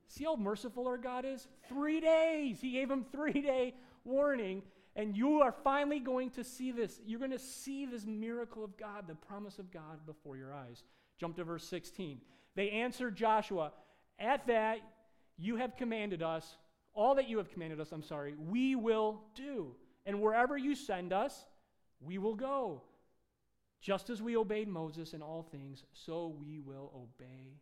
See 0.08 0.24
how 0.24 0.36
merciful 0.36 0.86
our 0.86 0.98
God 0.98 1.24
is? 1.24 1.48
Three 1.70 2.02
days. 2.02 2.58
He 2.60 2.72
gave 2.72 2.90
him 2.90 3.06
three 3.10 3.40
day 3.40 3.72
warning. 4.04 4.60
And 4.94 5.16
you 5.16 5.40
are 5.40 5.52
finally 5.64 6.00
going 6.00 6.28
to 6.32 6.44
see 6.44 6.70
this. 6.70 7.00
You're 7.06 7.18
going 7.18 7.30
to 7.30 7.38
see 7.38 7.86
this 7.86 8.04
miracle 8.04 8.62
of 8.62 8.76
God, 8.76 9.08
the 9.08 9.14
promise 9.14 9.58
of 9.58 9.72
God 9.72 10.04
before 10.04 10.36
your 10.36 10.52
eyes. 10.52 10.84
Jump 11.18 11.36
to 11.36 11.44
verse 11.44 11.64
16. 11.64 12.20
They 12.56 12.68
answered 12.68 13.16
Joshua, 13.16 13.72
At 14.18 14.46
that 14.48 14.80
you 15.38 15.56
have 15.56 15.78
commanded 15.78 16.22
us, 16.22 16.58
all 16.92 17.14
that 17.14 17.30
you 17.30 17.38
have 17.38 17.50
commanded 17.50 17.80
us, 17.80 17.90
I'm 17.90 18.02
sorry, 18.02 18.34
we 18.38 18.76
will 18.76 19.22
do. 19.34 19.74
And 20.06 20.20
wherever 20.20 20.56
you 20.56 20.74
send 20.74 21.12
us, 21.12 21.46
we 22.00 22.18
will 22.18 22.34
go. 22.34 22.82
Just 23.80 24.10
as 24.10 24.22
we 24.22 24.36
obeyed 24.36 24.68
Moses 24.68 25.12
in 25.12 25.22
all 25.22 25.42
things, 25.42 25.84
so 25.92 26.34
we 26.40 26.60
will 26.60 26.92
obey 26.94 27.58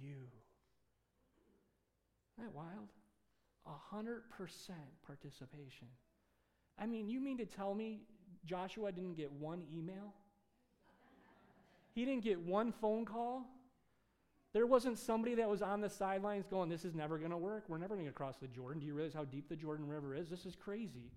you. 0.00 0.28
Isn't 2.38 2.44
that 2.44 2.54
wild? 2.54 2.88
A 3.66 3.94
hundred 3.94 4.22
percent 4.30 4.78
participation. 5.04 5.88
I 6.78 6.86
mean, 6.86 7.08
you 7.08 7.20
mean 7.20 7.38
to 7.38 7.46
tell 7.46 7.74
me 7.74 8.02
Joshua 8.44 8.92
didn't 8.92 9.14
get 9.14 9.32
one 9.32 9.62
email? 9.76 10.14
He 11.92 12.04
didn't 12.04 12.22
get 12.22 12.38
one 12.38 12.70
phone 12.70 13.04
call? 13.04 13.44
There 14.52 14.66
wasn't 14.66 14.98
somebody 14.98 15.34
that 15.34 15.48
was 15.48 15.60
on 15.60 15.80
the 15.80 15.90
sidelines 15.90 16.46
going, 16.46 16.68
This 16.68 16.84
is 16.84 16.94
never 16.94 17.18
going 17.18 17.32
to 17.32 17.36
work. 17.36 17.64
We're 17.68 17.78
never 17.78 17.96
going 17.96 18.06
to 18.06 18.12
cross 18.12 18.36
the 18.36 18.46
Jordan. 18.46 18.80
Do 18.80 18.86
you 18.86 18.94
realize 18.94 19.14
how 19.14 19.24
deep 19.24 19.48
the 19.48 19.56
Jordan 19.56 19.88
River 19.88 20.14
is? 20.14 20.30
This 20.30 20.46
is 20.46 20.54
crazy. 20.54 21.10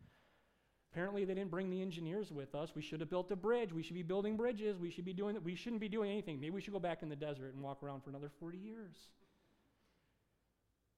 Apparently, 0.91 1.23
they 1.23 1.33
didn't 1.33 1.51
bring 1.51 1.69
the 1.69 1.81
engineers 1.81 2.31
with 2.31 2.53
us. 2.53 2.71
We 2.75 2.81
should 2.81 2.99
have 2.99 3.09
built 3.09 3.31
a 3.31 3.35
bridge. 3.35 3.71
We 3.71 3.81
should 3.81 3.95
be 3.95 4.03
building 4.03 4.35
bridges. 4.35 4.77
We 4.77 4.89
should 4.89 5.05
be 5.05 5.13
doing. 5.13 5.37
We 5.43 5.55
shouldn't 5.55 5.79
be 5.79 5.87
doing 5.87 6.11
anything. 6.11 6.39
Maybe 6.39 6.51
we 6.51 6.61
should 6.61 6.73
go 6.73 6.79
back 6.79 7.01
in 7.01 7.07
the 7.07 7.15
desert 7.15 7.53
and 7.53 7.63
walk 7.63 7.81
around 7.81 8.03
for 8.03 8.09
another 8.09 8.29
40 8.39 8.57
years. 8.57 8.97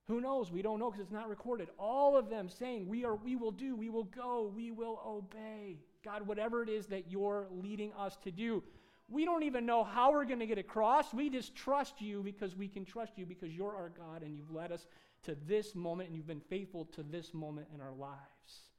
Who 0.07 0.19
knows? 0.19 0.51
We 0.51 0.63
don't 0.63 0.79
know 0.79 0.89
because 0.89 1.03
it's 1.03 1.13
not 1.13 1.29
recorded. 1.29 1.69
All 1.77 2.17
of 2.17 2.29
them 2.29 2.49
saying, 2.49 2.87
We 2.87 3.05
are, 3.05 3.15
we 3.15 3.35
will 3.35 3.51
do, 3.51 3.75
we 3.75 3.89
will 3.89 4.05
go, 4.05 4.51
we 4.53 4.71
will 4.71 4.99
obey. 5.05 5.77
God, 6.03 6.27
whatever 6.27 6.63
it 6.63 6.69
is 6.69 6.87
that 6.87 7.09
you're 7.09 7.47
leading 7.51 7.93
us 7.93 8.17
to 8.23 8.31
do. 8.31 8.63
We 9.09 9.25
don't 9.25 9.43
even 9.43 9.65
know 9.65 9.83
how 9.83 10.11
we're 10.11 10.25
going 10.25 10.39
to 10.39 10.47
get 10.47 10.57
across. 10.57 11.13
We 11.13 11.29
just 11.29 11.55
trust 11.55 12.01
you 12.01 12.23
because 12.23 12.55
we 12.55 12.67
can 12.67 12.83
trust 12.83 13.13
you 13.15 13.25
because 13.25 13.53
you're 13.53 13.75
our 13.75 13.89
God 13.89 14.23
and 14.23 14.35
you've 14.35 14.51
led 14.51 14.71
us 14.71 14.87
to 15.23 15.37
this 15.47 15.75
moment 15.75 16.09
and 16.09 16.17
you've 16.17 16.27
been 16.27 16.41
faithful 16.41 16.85
to 16.93 17.03
this 17.03 17.33
moment 17.33 17.67
in 17.73 17.79
our 17.79 17.93
lives. 17.93 18.72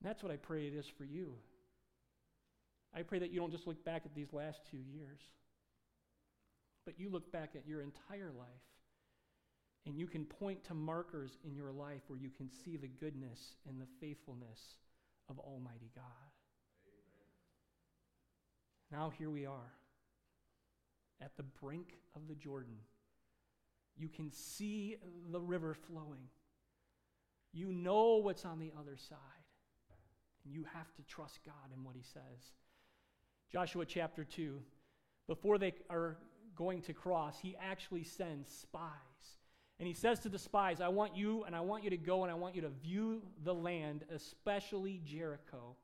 And 0.00 0.08
that's 0.08 0.22
what 0.22 0.32
I 0.32 0.36
pray 0.36 0.66
it 0.66 0.74
is 0.74 0.86
for 0.86 1.04
you. 1.04 1.34
I 2.94 3.02
pray 3.02 3.18
that 3.18 3.30
you 3.30 3.40
don't 3.40 3.50
just 3.50 3.66
look 3.66 3.84
back 3.84 4.02
at 4.04 4.14
these 4.14 4.32
last 4.32 4.60
two 4.70 4.78
years, 4.78 5.20
but 6.84 6.98
you 6.98 7.10
look 7.10 7.30
back 7.30 7.50
at 7.54 7.66
your 7.66 7.82
entire 7.82 8.32
life 8.36 8.48
and 9.86 9.98
you 9.98 10.06
can 10.06 10.24
point 10.24 10.64
to 10.64 10.74
markers 10.74 11.38
in 11.44 11.54
your 11.54 11.72
life 11.72 12.02
where 12.08 12.18
you 12.18 12.30
can 12.30 12.50
see 12.50 12.76
the 12.76 12.88
goodness 12.88 13.56
and 13.68 13.80
the 13.80 13.86
faithfulness 14.00 14.78
of 15.28 15.38
Almighty 15.38 15.90
God. 15.94 16.04
Amen. 16.86 17.26
Now, 18.90 19.12
here 19.16 19.30
we 19.30 19.46
are 19.46 19.72
at 21.20 21.36
the 21.36 21.42
brink 21.42 21.98
of 22.14 22.28
the 22.28 22.34
Jordan. 22.34 22.76
You 23.96 24.08
can 24.08 24.30
see 24.30 24.96
the 25.30 25.40
river 25.40 25.74
flowing. 25.74 26.28
You 27.52 27.72
know 27.72 28.16
what's 28.16 28.44
on 28.44 28.58
the 28.58 28.72
other 28.78 28.96
side. 28.96 29.18
And 30.46 30.54
you 30.54 30.64
have 30.72 30.94
to 30.94 31.02
trust 31.02 31.40
God 31.44 31.76
in 31.76 31.82
what 31.82 31.96
He 31.96 32.02
says. 32.02 32.52
Joshua 33.52 33.84
chapter 33.84 34.24
2, 34.24 34.60
before 35.26 35.58
they 35.58 35.74
are 35.90 36.16
going 36.54 36.82
to 36.82 36.92
cross, 36.92 37.38
He 37.40 37.56
actually 37.60 38.04
sends 38.04 38.50
spies 38.50 38.92
and 39.78 39.86
he 39.86 39.94
says 39.94 40.20
to 40.20 40.28
the 40.28 40.38
spies, 40.38 40.80
I 40.80 40.88
want 40.88 41.16
you 41.16 41.44
and 41.44 41.54
I 41.54 41.60
want 41.60 41.84
you 41.84 41.90
to 41.90 41.98
go 41.98 42.22
and 42.22 42.32
I 42.32 42.34
want 42.34 42.54
you 42.54 42.62
to 42.62 42.70
view 42.70 43.22
the 43.44 43.52
land, 43.52 44.04
especially 44.14 45.02
Jericho. 45.04 45.76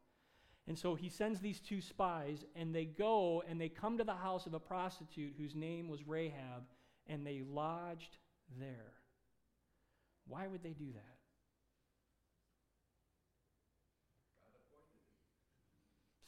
And 0.67 0.79
so 0.79 0.95
he 0.95 1.09
sends 1.09 1.41
these 1.41 1.61
two 1.61 1.81
spies, 1.81 2.45
and 2.55 2.73
they 2.73 2.85
go 2.85 3.43
and 3.49 3.61
they 3.61 3.69
come 3.69 3.99
to 3.99 4.05
the 4.05 4.15
house 4.15 4.47
of 4.47 4.55
a 4.55 4.61
prostitute 4.61 5.35
whose 5.37 5.57
name 5.57 5.89
was 5.89 6.07
Rahab, 6.07 6.63
and 7.09 7.27
they 7.27 7.43
lodged 7.47 8.17
there. 8.59 8.93
Why 10.27 10.47
would 10.47 10.63
they 10.63 10.73
do 10.73 10.93
that? 10.95 11.12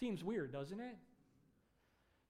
Seems 0.04 0.22
weird, 0.22 0.52
doesn't 0.52 0.80
it? 0.80 0.98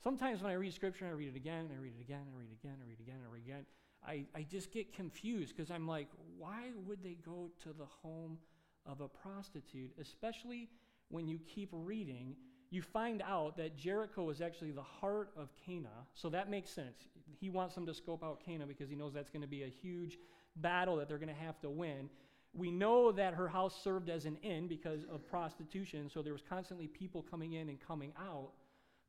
Sometimes 0.04 0.40
when 0.40 0.52
I 0.52 0.54
read 0.54 0.72
scripture, 0.72 1.06
I 1.06 1.10
read 1.10 1.30
it 1.30 1.34
again, 1.34 1.64
and 1.64 1.72
I 1.72 1.82
read 1.82 1.94
it 1.98 2.00
again, 2.00 2.20
I 2.32 2.38
read 2.38 2.46
it 2.52 2.56
again, 2.62 2.76
I 2.80 2.86
read 2.86 2.98
it 3.00 3.02
again, 3.02 3.16
I 3.20 3.32
read 3.32 3.42
it 3.44 3.50
again. 3.50 3.66
I, 4.06 4.24
I 4.38 4.46
just 4.48 4.70
get 4.70 4.92
confused 4.92 5.56
because 5.56 5.72
I'm 5.72 5.88
like, 5.88 6.06
why 6.38 6.70
would 6.86 7.02
they 7.02 7.16
go 7.26 7.50
to 7.64 7.70
the 7.70 7.86
home 8.00 8.38
of 8.86 9.00
a 9.00 9.08
prostitute? 9.08 9.90
Especially 10.00 10.68
when 11.08 11.26
you 11.26 11.40
keep 11.52 11.68
reading, 11.72 12.36
you 12.70 12.80
find 12.80 13.20
out 13.22 13.56
that 13.56 13.76
Jericho 13.76 14.30
is 14.30 14.40
actually 14.40 14.70
the 14.70 14.80
heart 14.80 15.30
of 15.36 15.48
Canaan. 15.66 15.90
So 16.14 16.28
that 16.28 16.48
makes 16.48 16.70
sense. 16.70 17.08
He 17.40 17.50
wants 17.50 17.74
them 17.74 17.86
to 17.86 17.94
scope 17.94 18.22
out 18.22 18.38
Canaan 18.38 18.68
because 18.68 18.88
he 18.88 18.94
knows 18.94 19.12
that's 19.14 19.30
going 19.30 19.42
to 19.42 19.48
be 19.48 19.64
a 19.64 19.68
huge 19.82 20.16
battle 20.54 20.94
that 20.98 21.08
they're 21.08 21.18
going 21.18 21.34
to 21.34 21.42
have 21.44 21.60
to 21.62 21.70
win. 21.70 22.08
We 22.54 22.70
know 22.70 23.10
that 23.12 23.34
her 23.34 23.48
house 23.48 23.82
served 23.82 24.08
as 24.08 24.26
an 24.26 24.36
inn 24.42 24.68
because 24.68 25.04
of 25.12 25.26
prostitution, 25.26 26.08
so 26.08 26.22
there 26.22 26.32
was 26.32 26.42
constantly 26.48 26.86
people 26.86 27.22
coming 27.28 27.54
in 27.54 27.68
and 27.68 27.80
coming 27.80 28.12
out. 28.18 28.52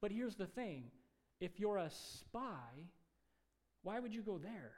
But 0.01 0.11
here's 0.11 0.35
the 0.35 0.47
thing 0.47 0.85
if 1.39 1.59
you're 1.59 1.77
a 1.77 1.89
spy, 1.89 2.89
why 3.83 3.99
would 3.99 4.13
you 4.13 4.21
go 4.21 4.37
there? 4.37 4.71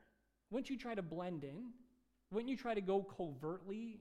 Wouldn't 0.51 0.69
you 0.69 0.77
try 0.77 0.95
to 0.95 1.01
blend 1.01 1.43
in? 1.43 1.71
Wouldn't 2.31 2.50
you 2.50 2.57
try 2.57 2.74
to 2.74 2.81
go 2.81 3.03
covertly 3.03 4.00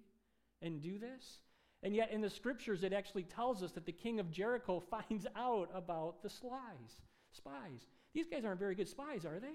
and 0.63 0.83
do 0.83 0.99
this? 0.99 1.39
And 1.83 1.95
yet, 1.95 2.11
in 2.11 2.21
the 2.21 2.31
scriptures, 2.31 2.83
it 2.83 2.93
actually 2.93 3.25
tells 3.25 3.63
us 3.63 3.73
that 3.73 3.87
the 3.87 3.93
king 3.93 4.19
of 4.19 4.31
Jericho 4.31 4.81
finds 4.91 5.27
out 5.37 5.71
about 5.73 6.23
the 6.23 6.31
spies. 6.31 7.01
Spies. 7.33 7.87
These 8.15 8.27
guys 8.27 8.45
aren't 8.45 8.59
very 8.59 8.75
good 8.75 8.89
spies, 8.89 9.25
are 9.25 9.39
they? 9.39 9.55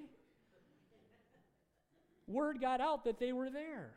Word 2.27 2.61
got 2.61 2.79
out 2.79 3.03
that 3.05 3.19
they 3.19 3.33
were 3.33 3.49
there. 3.49 3.91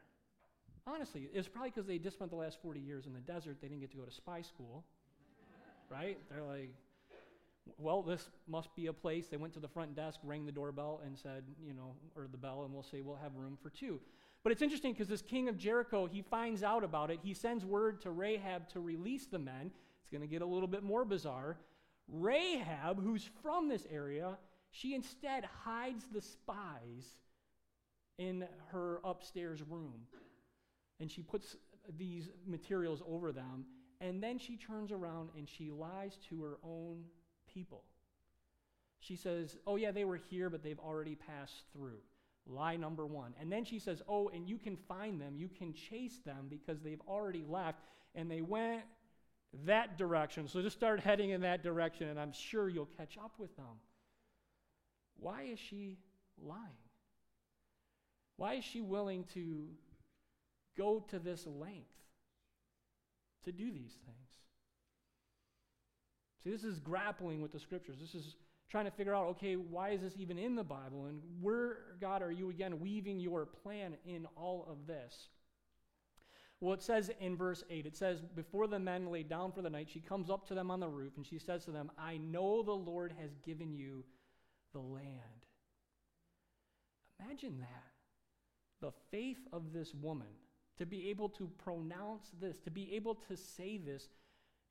Honestly, 0.87 1.29
it's 1.33 1.49
probably 1.49 1.71
because 1.71 1.87
they 1.87 1.99
just 1.99 2.17
spent 2.17 2.31
the 2.31 2.37
last 2.37 2.59
40 2.63 2.81
years 2.81 3.07
in 3.07 3.15
the 3.15 3.21
desert. 3.21 3.57
They 3.61 3.69
didn't 3.69 3.81
get 3.81 3.91
to 3.93 3.97
go 3.97 4.05
to 4.05 4.13
spy 4.13 4.43
school. 4.43 4.85
right? 5.91 6.19
They're 6.31 6.43
like, 6.43 6.75
well, 7.79 8.03
this 8.03 8.29
must 8.47 8.75
be 8.77 8.89
a 8.89 8.93
place. 8.93 9.27
They 9.29 9.39
went 9.39 9.55
to 9.55 9.61
the 9.61 9.69
front 9.69 9.97
desk, 9.97 10.21
rang 10.23 10.45
the 10.45 10.53
doorbell, 10.53 11.01
and 11.05 11.19
said, 11.19 11.45
you 11.67 11.73
know, 11.73 11.95
or 12.17 12.29
the 12.31 12.37
bell, 12.37 12.65
and 12.65 12.75
we'll 12.75 12.83
say 12.83 13.01
we'll 13.01 13.17
have 13.17 13.35
room 13.37 13.57
for 13.63 13.71
two. 13.71 13.99
But 14.43 14.53
it's 14.53 14.61
interesting 14.61 14.93
because 14.93 15.09
this 15.09 15.23
king 15.23 15.49
of 15.49 15.57
Jericho, 15.57 16.07
he 16.07 16.21
finds 16.21 16.63
out 16.63 16.85
about 16.85 17.11
it. 17.11 17.19
He 17.23 17.33
sends 17.33 17.65
word 17.65 18.03
to 18.03 18.11
Rahab 18.11 18.69
to 18.71 18.81
release 18.81 19.27
the 19.27 19.39
men. 19.39 19.71
It's 20.03 20.11
going 20.11 20.21
to 20.21 20.29
get 20.29 20.43
a 20.43 20.47
little 20.47 20.69
bit 20.69 20.83
more 20.83 21.07
bizarre. 21.07 21.57
Rahab, 22.09 23.03
who's 23.03 23.29
from 23.43 23.71
this 23.71 23.87
area, 23.91 24.37
she 24.71 24.95
instead 24.95 25.47
hides 25.65 26.05
the 26.13 26.21
spies 26.21 27.17
in 28.19 28.47
her 28.71 29.01
upstairs 29.03 29.63
room. 29.63 30.03
And 31.01 31.11
she 31.11 31.23
puts 31.23 31.57
these 31.99 32.29
materials 32.47 33.03
over 33.07 33.33
them. 33.33 33.67
And 34.01 34.23
then 34.23 34.39
she 34.39 34.57
turns 34.57 34.93
around 34.93 35.31
and 35.37 35.49
she 35.49 35.71
lies 35.71 36.19
to 36.29 36.43
her 36.43 36.59
own 36.63 37.05
people. 37.53 37.85
She 39.01 39.17
says, 39.17 39.57
Oh, 39.67 39.77
yeah, 39.77 39.91
they 39.91 40.05
were 40.05 40.17
here, 40.17 40.49
but 40.51 40.63
they've 40.63 40.79
already 40.79 41.15
passed 41.15 41.65
through. 41.73 41.99
Lie 42.47 42.77
number 42.77 43.07
one. 43.07 43.35
And 43.41 43.51
then 43.51 43.65
she 43.65 43.79
says, 43.79 44.03
Oh, 44.09 44.29
and 44.29 44.49
you 44.49 44.59
can 44.59 44.77
find 44.77 45.21
them, 45.21 45.35
you 45.37 45.49
can 45.49 45.75
chase 45.75 46.21
them 46.25 46.47
because 46.49 46.81
they've 46.81 47.01
already 47.07 47.45
left, 47.49 47.81
and 48.15 48.31
they 48.31 48.41
went 48.41 48.83
that 49.67 49.99
direction. 49.99 50.49
So 50.49 50.61
just 50.63 50.77
start 50.77 51.01
heading 51.01 51.31
in 51.31 51.43
that 51.43 51.63
direction, 51.63 52.09
and 52.09 52.19
I'm 52.19 52.33
sure 52.33 52.69
you'll 52.69 52.89
catch 52.97 53.17
up 53.19 53.33
with 53.39 53.55
them. 53.57 53.81
Why 55.17 55.43
is 55.53 55.59
she 55.59 55.99
lying? 56.43 56.63
Why 58.37 58.55
is 58.55 58.65
she 58.65 58.81
willing 58.81 59.25
to 59.35 59.69
go 60.77 61.05
to 61.09 61.19
this 61.19 61.47
length 61.47 61.89
to 63.45 63.53
do 63.53 63.71
these 63.71 63.97
things? 64.05 64.19
See, 66.43 66.51
this 66.51 66.65
is 66.65 66.79
grappling 66.79 67.41
with 67.41 67.53
the 67.53 67.59
scriptures. 67.59 67.99
This 68.01 68.15
is 68.15 68.37
trying 68.71 68.85
to 68.85 68.91
figure 68.91 69.15
out, 69.15 69.27
okay, 69.29 69.55
why 69.55 69.91
is 69.91 70.03
this 70.03 70.15
even 70.19 70.39
in 70.39 70.55
the 70.55 70.65
Bible? 70.65 71.07
And 71.07 71.21
where, 71.41 71.79
God, 72.01 72.23
are 72.23 72.31
you 72.33 72.51
again 72.51 72.81
weaving 72.81 73.19
your 73.19 73.47
plan 73.47 73.95
in 74.05 74.27
all 74.37 74.67
of 74.69 74.87
this? 74.87 75.29
Well, 76.61 76.75
it 76.75 76.83
says 76.83 77.11
in 77.21 77.37
verse 77.37 77.63
8, 77.69 77.87
it 77.87 77.97
says, 77.97 78.21
Before 78.35 78.67
the 78.67 78.79
men 78.79 79.11
lay 79.11 79.23
down 79.23 79.53
for 79.53 79.63
the 79.63 79.71
night, 79.71 79.89
she 79.91 80.01
comes 80.01 80.31
up 80.31 80.47
to 80.49 80.55
them 80.55 80.71
on 80.71 80.81
the 80.81 80.89
roof 80.89 81.13
and 81.17 81.27
she 81.27 81.39
says 81.39 81.65
to 81.65 81.71
them, 81.71 81.91
I 81.99 82.17
know 82.17 82.63
the 82.63 82.73
Lord 82.73 83.13
has 83.21 83.31
given 83.45 83.75
you 83.75 84.05
the 84.73 84.81
land. 84.81 85.05
Imagine 87.25 87.61
that. 87.61 87.85
The 88.81 88.93
faith 89.11 89.47
of 89.53 89.73
this 89.73 89.95
woman 89.95 90.27
to 90.79 90.87
be 90.87 91.11
able 91.11 91.29
to 91.31 91.49
pronounce 91.65 92.31
this, 92.41 92.59
to 92.61 92.71
be 92.71 92.95
able 92.95 93.15
to 93.29 93.37
say 93.37 93.79
this 93.79 94.09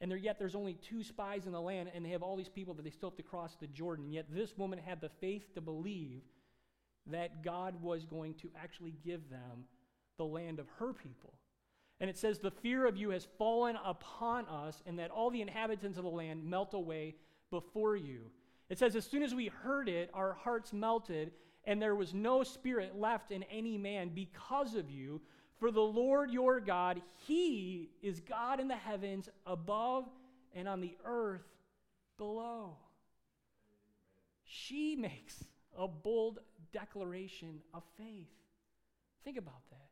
and 0.03 0.11
there, 0.11 0.17
yet 0.17 0.37
there's 0.37 0.53
only 0.53 0.73
two 0.73 1.01
spies 1.01 1.45
in 1.45 1.53
the 1.53 1.61
land, 1.61 1.89
and 1.95 2.05
they 2.05 2.09
have 2.09 2.23
all 2.23 2.35
these 2.35 2.49
people 2.49 2.73
that 2.73 2.83
they 2.83 2.89
still 2.89 3.09
have 3.09 3.15
to 3.15 3.23
cross 3.23 3.55
the 3.55 3.67
Jordan. 3.67 4.11
Yet 4.11 4.25
this 4.29 4.57
woman 4.57 4.77
had 4.77 4.99
the 4.99 5.07
faith 5.21 5.53
to 5.53 5.61
believe 5.61 6.23
that 7.07 7.41
God 7.41 7.81
was 7.81 8.05
going 8.05 8.33
to 8.35 8.49
actually 8.61 8.95
give 9.05 9.29
them 9.29 9.63
the 10.17 10.25
land 10.25 10.59
of 10.59 10.67
her 10.77 10.91
people. 10.91 11.33
And 12.01 12.09
it 12.09 12.17
says, 12.17 12.39
The 12.39 12.51
fear 12.51 12.85
of 12.85 12.97
you 12.97 13.11
has 13.11 13.29
fallen 13.37 13.77
upon 13.81 14.45
us, 14.47 14.83
and 14.85 14.99
that 14.99 15.09
all 15.09 15.29
the 15.29 15.41
inhabitants 15.41 15.97
of 15.97 16.03
the 16.03 16.09
land 16.09 16.43
melt 16.43 16.73
away 16.73 17.15
before 17.49 17.95
you. 17.95 18.23
It 18.69 18.77
says, 18.77 18.97
As 18.97 19.05
soon 19.05 19.23
as 19.23 19.33
we 19.33 19.47
heard 19.47 19.87
it, 19.87 20.09
our 20.13 20.33
hearts 20.33 20.73
melted, 20.73 21.31
and 21.63 21.81
there 21.81 21.95
was 21.95 22.13
no 22.13 22.43
spirit 22.43 22.99
left 22.99 23.31
in 23.31 23.43
any 23.43 23.77
man 23.77 24.11
because 24.13 24.75
of 24.75 24.91
you. 24.91 25.21
For 25.63 25.71
the 25.71 25.79
Lord 25.79 26.29
your 26.29 26.59
God, 26.59 27.01
He 27.25 27.89
is 28.01 28.19
God 28.19 28.59
in 28.59 28.67
the 28.67 28.75
heavens 28.75 29.29
above 29.45 30.03
and 30.53 30.67
on 30.67 30.81
the 30.81 30.97
earth 31.05 31.47
below. 32.17 32.75
She 34.43 34.97
makes 34.97 35.41
a 35.79 35.87
bold 35.87 36.39
declaration 36.73 37.61
of 37.73 37.83
faith. 37.97 38.27
Think 39.23 39.37
about 39.37 39.61
that. 39.71 39.87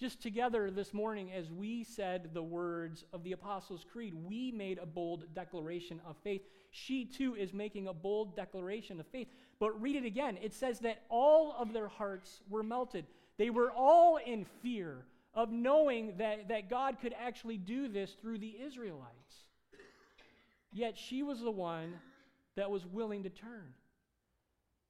Just 0.00 0.20
together 0.20 0.68
this 0.68 0.92
morning, 0.92 1.30
as 1.30 1.48
we 1.48 1.84
said 1.84 2.30
the 2.34 2.42
words 2.42 3.04
of 3.12 3.22
the 3.22 3.30
Apostles' 3.30 3.86
Creed, 3.88 4.14
we 4.14 4.50
made 4.50 4.78
a 4.78 4.86
bold 4.86 5.32
declaration 5.32 6.00
of 6.08 6.16
faith. 6.24 6.42
She 6.72 7.04
too 7.04 7.36
is 7.36 7.52
making 7.52 7.86
a 7.86 7.94
bold 7.94 8.34
declaration 8.34 8.98
of 8.98 9.06
faith. 9.06 9.28
But 9.60 9.80
read 9.80 9.94
it 9.94 10.04
again. 10.04 10.38
It 10.42 10.54
says 10.54 10.80
that 10.80 11.02
all 11.08 11.54
of 11.56 11.72
their 11.72 11.86
hearts 11.86 12.40
were 12.48 12.64
melted. 12.64 13.04
They 13.38 13.50
were 13.50 13.70
all 13.70 14.16
in 14.18 14.44
fear 14.62 15.06
of 15.32 15.50
knowing 15.50 16.14
that, 16.18 16.48
that 16.48 16.68
God 16.68 16.98
could 17.00 17.14
actually 17.18 17.56
do 17.56 17.88
this 17.88 18.12
through 18.20 18.38
the 18.38 18.56
Israelites. 18.66 19.46
Yet 20.72 20.98
she 20.98 21.22
was 21.22 21.40
the 21.40 21.50
one 21.50 21.94
that 22.56 22.70
was 22.70 22.84
willing 22.84 23.22
to 23.22 23.30
turn. 23.30 23.72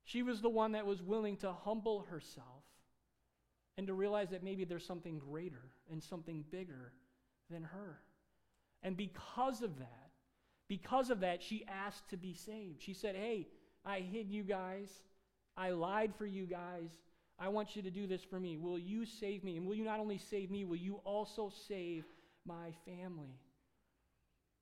She 0.05 0.23
was 0.23 0.40
the 0.40 0.49
one 0.49 0.73
that 0.73 0.87
was 0.87 1.02
willing 1.02 1.37
to 1.38 1.52
humble 1.52 2.07
herself 2.11 2.64
and 3.76 3.87
to 3.87 3.95
realize 3.95 4.31
that 4.31 4.43
maybe 4.43 4.64
there's 4.64 4.87
something 4.87 5.19
greater 5.19 5.71
and 5.93 6.02
something 6.02 6.45
bigger 6.50 6.93
than 7.50 7.62
her. 7.62 8.00
And 8.83 8.97
because 8.97 9.62
of 9.62 9.78
that, 9.78 10.11
because 10.67 11.11
of 11.11 11.21
that, 11.21 11.43
she 11.43 11.64
asked 11.69 12.09
to 12.11 12.17
be 12.17 12.33
saved. 12.33 12.83
She 12.83 12.95
said, 12.95 13.17
Hey, 13.17 13.49
I 13.85 14.00
hid 14.00 14.31
you 14.31 14.43
guys. 14.43 14.88
I 15.57 15.71
lied 15.71 16.14
for 16.17 16.26
you 16.26 16.47
guys. 16.47 16.90
I 17.40 17.49
want 17.49 17.76
you 17.76 17.83
to 17.83 17.90
do 17.90 18.07
this 18.07 18.23
for 18.23 18.40
me. 18.40 18.57
Will 18.57 18.78
you 18.78 19.07
save 19.07 19.45
me? 19.45 19.57
And 19.57 19.66
will 19.66 19.75
you 19.75 19.85
not 19.85 20.00
only 20.00 20.18
save 20.18 20.50
me, 20.50 20.64
will 20.64 20.76
you 20.76 21.00
also 21.04 21.52
save 21.68 22.04
my 22.45 22.73
family? 22.85 23.38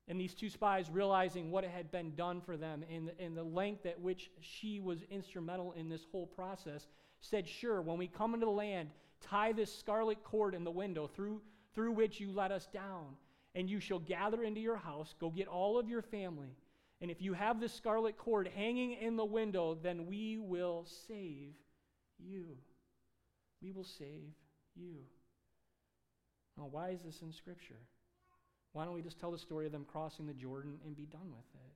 And 0.07 0.19
these 0.19 0.33
two 0.33 0.49
spies, 0.49 0.89
realizing 0.89 1.51
what 1.51 1.65
had 1.65 1.91
been 1.91 2.15
done 2.15 2.39
for 2.39 2.55
them 2.55 2.83
and, 2.89 3.11
and 3.19 3.35
the 3.35 3.43
length 3.43 3.85
at 3.85 3.99
which 3.99 4.31
she 4.39 4.79
was 4.79 4.99
instrumental 5.09 5.73
in 5.73 5.89
this 5.89 6.05
whole 6.11 6.27
process, 6.27 6.87
said, 7.19 7.47
Sure, 7.47 7.81
when 7.81 7.97
we 7.97 8.07
come 8.07 8.33
into 8.33 8.45
the 8.45 8.51
land, 8.51 8.89
tie 9.21 9.51
this 9.51 9.75
scarlet 9.75 10.23
cord 10.23 10.53
in 10.53 10.63
the 10.63 10.71
window 10.71 11.07
through, 11.07 11.41
through 11.73 11.91
which 11.91 12.19
you 12.19 12.31
let 12.31 12.51
us 12.51 12.67
down, 12.67 13.15
and 13.55 13.69
you 13.69 13.79
shall 13.79 13.99
gather 13.99 14.43
into 14.43 14.61
your 14.61 14.77
house, 14.77 15.13
go 15.19 15.29
get 15.29 15.47
all 15.47 15.77
of 15.77 15.89
your 15.89 16.01
family. 16.01 16.55
And 17.01 17.11
if 17.11 17.21
you 17.21 17.33
have 17.33 17.59
this 17.59 17.73
scarlet 17.73 18.17
cord 18.17 18.49
hanging 18.55 18.93
in 18.93 19.17
the 19.17 19.25
window, 19.25 19.77
then 19.81 20.07
we 20.07 20.37
will 20.37 20.85
save 21.07 21.53
you. 22.17 22.57
We 23.61 23.71
will 23.71 23.83
save 23.83 24.33
you. 24.75 24.95
Now, 26.57 26.67
why 26.69 26.89
is 26.89 27.01
this 27.01 27.21
in 27.21 27.31
Scripture? 27.31 27.79
Why 28.73 28.85
don't 28.85 28.93
we 28.93 29.01
just 29.01 29.19
tell 29.19 29.31
the 29.31 29.37
story 29.37 29.65
of 29.65 29.71
them 29.71 29.85
crossing 29.85 30.27
the 30.27 30.33
Jordan 30.33 30.79
and 30.85 30.95
be 30.95 31.05
done 31.05 31.31
with 31.31 31.45
it? 31.55 31.73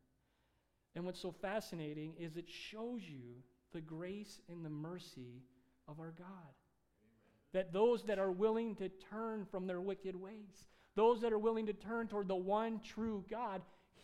And 0.96 1.06
what's 1.06 1.22
so 1.22 1.32
fascinating 1.32 2.14
is 2.20 2.36
it 2.36 2.50
shows 2.50 3.02
you 3.04 3.44
the 3.74 3.82
grace 3.82 4.42
and 4.50 4.66
the 4.66 4.70
mercy 4.70 5.44
of 5.88 6.00
our 6.00 6.14
God. 6.18 6.28
Amen. 6.28 7.54
That 7.54 7.74
those 7.74 8.04
that 8.04 8.20
are 8.20 8.32
willing 8.32 8.76
to 8.76 8.90
turn 9.10 9.46
from 9.50 9.68
their 9.68 9.82
wicked 9.82 10.16
ways, 10.16 10.66
those 10.96 11.22
that 11.22 11.34
are 11.34 11.40
willing 11.40 11.66
to 11.68 11.74
turn 11.74 12.08
toward 12.08 12.28
the 12.28 12.36
one 12.36 12.82
true 12.84 13.24
God, 13.30 13.62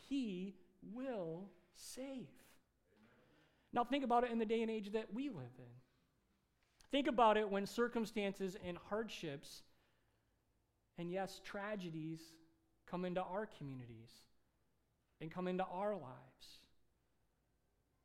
He 0.07 0.55
will 0.93 1.49
save. 1.75 2.05
Amen. 2.05 2.27
Now, 3.73 3.83
think 3.83 4.03
about 4.03 4.23
it 4.23 4.31
in 4.31 4.39
the 4.39 4.45
day 4.45 4.61
and 4.61 4.71
age 4.71 4.91
that 4.93 5.13
we 5.13 5.29
live 5.29 5.57
in. 5.57 5.65
Think 6.91 7.07
about 7.07 7.37
it 7.37 7.49
when 7.49 7.65
circumstances 7.65 8.55
and 8.65 8.77
hardships, 8.89 9.63
and 10.97 11.11
yes, 11.11 11.41
tragedies 11.43 12.21
come 12.89 13.03
into 13.05 13.21
our 13.21 13.47
communities 13.57 14.11
and 15.19 15.29
come 15.29 15.47
into 15.47 15.65
our 15.65 15.93
lives. 15.93 16.59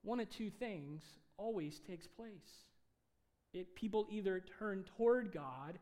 One 0.03 0.19
of 0.19 0.29
two 0.31 0.51
things 0.51 1.03
always 1.37 1.79
takes 1.79 2.07
place. 2.07 2.33
It, 3.55 3.75
people 3.75 4.07
either 4.11 4.43
turn 4.59 4.85
toward 4.97 5.33
God 5.33 5.79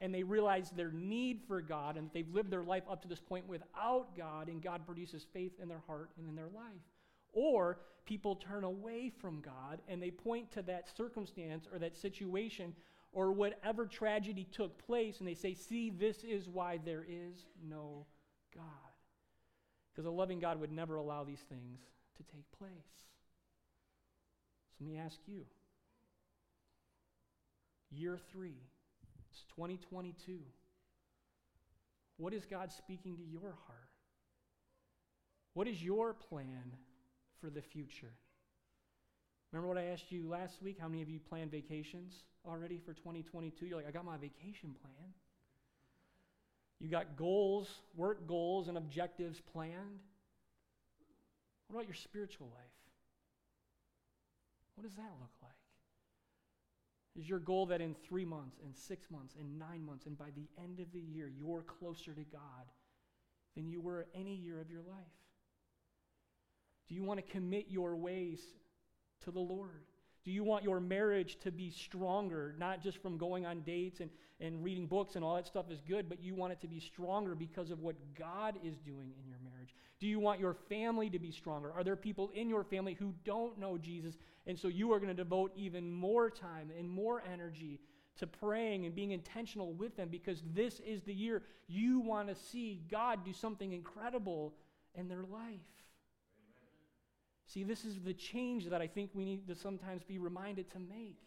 and 0.00 0.12
they 0.12 0.24
realize 0.24 0.70
their 0.70 0.90
need 0.90 1.40
for 1.46 1.62
God 1.62 1.96
and 1.96 2.10
they've 2.12 2.34
lived 2.34 2.50
their 2.50 2.64
life 2.64 2.82
up 2.90 3.00
to 3.02 3.08
this 3.08 3.20
point 3.20 3.46
without 3.46 4.16
God, 4.16 4.48
and 4.48 4.60
God 4.60 4.84
produces 4.84 5.24
faith 5.32 5.52
in 5.62 5.68
their 5.68 5.82
heart 5.86 6.10
and 6.18 6.28
in 6.28 6.34
their 6.34 6.48
life. 6.54 6.91
Or 7.32 7.78
people 8.04 8.36
turn 8.36 8.64
away 8.64 9.10
from 9.20 9.40
God 9.40 9.80
and 9.88 10.02
they 10.02 10.10
point 10.10 10.50
to 10.52 10.62
that 10.62 10.88
circumstance 10.96 11.66
or 11.72 11.78
that 11.78 11.96
situation 11.96 12.74
or 13.12 13.32
whatever 13.32 13.86
tragedy 13.86 14.46
took 14.50 14.84
place 14.86 15.18
and 15.18 15.28
they 15.28 15.34
say, 15.34 15.54
See, 15.54 15.90
this 15.90 16.24
is 16.24 16.48
why 16.48 16.78
there 16.84 17.04
is 17.08 17.46
no 17.68 18.06
God. 18.54 18.64
Because 19.92 20.06
a 20.06 20.10
loving 20.10 20.40
God 20.40 20.60
would 20.60 20.72
never 20.72 20.96
allow 20.96 21.24
these 21.24 21.44
things 21.48 21.80
to 22.16 22.22
take 22.34 22.50
place. 22.58 22.70
So 24.78 24.84
let 24.84 24.90
me 24.90 24.98
ask 24.98 25.18
you 25.26 25.44
year 27.90 28.18
three, 28.32 28.56
it's 29.30 29.44
2022. 29.54 30.38
What 32.16 32.32
is 32.32 32.44
God 32.46 32.72
speaking 32.72 33.16
to 33.16 33.22
your 33.22 33.40
heart? 33.66 33.90
What 35.54 35.68
is 35.68 35.82
your 35.82 36.14
plan 36.14 36.72
for 37.42 37.50
the 37.50 37.60
future? 37.60 38.14
Remember 39.52 39.68
what 39.68 39.76
I 39.76 39.86
asked 39.86 40.10
you 40.10 40.28
last 40.28 40.62
week? 40.62 40.78
How 40.80 40.88
many 40.88 41.02
of 41.02 41.10
you 41.10 41.18
plan 41.18 41.50
vacations 41.50 42.14
already 42.46 42.78
for 42.78 42.94
2022? 42.94 43.66
You're 43.66 43.76
like, 43.76 43.86
I 43.86 43.90
got 43.90 44.04
my 44.04 44.16
vacation 44.16 44.74
plan. 44.80 45.12
You 46.80 46.88
got 46.88 47.16
goals, 47.16 47.68
work 47.94 48.26
goals, 48.26 48.68
and 48.68 48.78
objectives 48.78 49.40
planned. 49.52 50.00
What 51.68 51.76
about 51.76 51.86
your 51.86 51.94
spiritual 51.94 52.48
life? 52.48 52.82
What 54.74 54.84
does 54.84 54.94
that 54.96 55.12
look 55.20 55.30
like? 55.42 55.50
Is 57.14 57.28
your 57.28 57.40
goal 57.40 57.66
that 57.66 57.82
in 57.82 57.94
three 57.94 58.24
months, 58.24 58.56
and 58.64 58.74
six 58.74 59.10
months, 59.10 59.34
and 59.38 59.58
nine 59.58 59.84
months, 59.84 60.06
and 60.06 60.16
by 60.16 60.30
the 60.34 60.48
end 60.62 60.80
of 60.80 60.90
the 60.92 61.00
year, 61.00 61.30
you're 61.38 61.62
closer 61.62 62.12
to 62.14 62.24
God 62.32 62.66
than 63.54 63.68
you 63.68 63.82
were 63.82 64.06
any 64.14 64.34
year 64.34 64.60
of 64.60 64.70
your 64.70 64.80
life? 64.80 65.21
Do 66.88 66.94
you 66.94 67.04
want 67.04 67.24
to 67.24 67.32
commit 67.32 67.66
your 67.68 67.96
ways 67.96 68.40
to 69.24 69.30
the 69.30 69.40
Lord? 69.40 69.84
Do 70.24 70.30
you 70.30 70.44
want 70.44 70.62
your 70.62 70.78
marriage 70.78 71.36
to 71.40 71.50
be 71.50 71.70
stronger, 71.70 72.54
not 72.56 72.80
just 72.80 73.02
from 73.02 73.18
going 73.18 73.44
on 73.44 73.62
dates 73.62 73.98
and, 73.98 74.08
and 74.40 74.62
reading 74.62 74.86
books 74.86 75.16
and 75.16 75.24
all 75.24 75.34
that 75.34 75.48
stuff 75.48 75.68
is 75.68 75.80
good, 75.80 76.08
but 76.08 76.22
you 76.22 76.34
want 76.34 76.52
it 76.52 76.60
to 76.60 76.68
be 76.68 76.78
stronger 76.78 77.34
because 77.34 77.72
of 77.72 77.80
what 77.80 77.96
God 78.16 78.56
is 78.62 78.78
doing 78.78 79.12
in 79.20 79.26
your 79.28 79.38
marriage? 79.42 79.74
Do 79.98 80.06
you 80.06 80.20
want 80.20 80.38
your 80.38 80.54
family 80.54 81.10
to 81.10 81.18
be 81.18 81.32
stronger? 81.32 81.72
Are 81.72 81.82
there 81.82 81.96
people 81.96 82.30
in 82.34 82.48
your 82.48 82.62
family 82.62 82.94
who 82.94 83.12
don't 83.24 83.58
know 83.58 83.76
Jesus? 83.76 84.16
And 84.46 84.56
so 84.56 84.68
you 84.68 84.92
are 84.92 84.98
going 85.00 85.08
to 85.08 85.22
devote 85.22 85.52
even 85.56 85.92
more 85.92 86.30
time 86.30 86.70
and 86.78 86.88
more 86.88 87.22
energy 87.32 87.80
to 88.18 88.26
praying 88.26 88.86
and 88.86 88.94
being 88.94 89.10
intentional 89.10 89.72
with 89.72 89.96
them 89.96 90.08
because 90.08 90.42
this 90.54 90.80
is 90.80 91.02
the 91.02 91.14
year 91.14 91.42
you 91.66 91.98
want 91.98 92.28
to 92.28 92.34
see 92.34 92.82
God 92.90 93.24
do 93.24 93.32
something 93.32 93.72
incredible 93.72 94.54
in 94.94 95.08
their 95.08 95.24
life. 95.24 95.60
See, 97.52 97.64
this 97.64 97.84
is 97.84 98.00
the 98.00 98.14
change 98.14 98.70
that 98.70 98.80
I 98.80 98.86
think 98.86 99.10
we 99.12 99.26
need 99.26 99.46
to 99.48 99.54
sometimes 99.54 100.02
be 100.04 100.16
reminded 100.16 100.70
to 100.70 100.78
make 100.78 101.18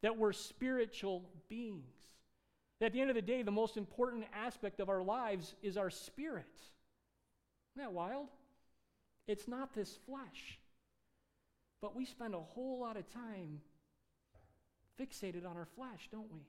that 0.00 0.16
we're 0.16 0.32
spiritual 0.32 1.24
beings. 1.50 1.84
At 2.80 2.94
the 2.94 3.02
end 3.02 3.10
of 3.10 3.16
the 3.16 3.22
day, 3.22 3.42
the 3.42 3.50
most 3.50 3.76
important 3.76 4.24
aspect 4.34 4.80
of 4.80 4.88
our 4.88 5.02
lives 5.02 5.54
is 5.62 5.76
our 5.76 5.90
spirit. 5.90 6.46
Isn't 7.74 7.84
that 7.84 7.92
wild? 7.92 8.28
It's 9.26 9.46
not 9.46 9.74
this 9.74 9.98
flesh. 10.06 10.58
But 11.82 11.94
we 11.94 12.06
spend 12.06 12.34
a 12.34 12.40
whole 12.40 12.78
lot 12.80 12.96
of 12.96 13.06
time 13.12 13.60
fixated 14.98 15.46
on 15.46 15.58
our 15.58 15.68
flesh, 15.76 16.08
don't 16.10 16.32
we? 16.32 16.40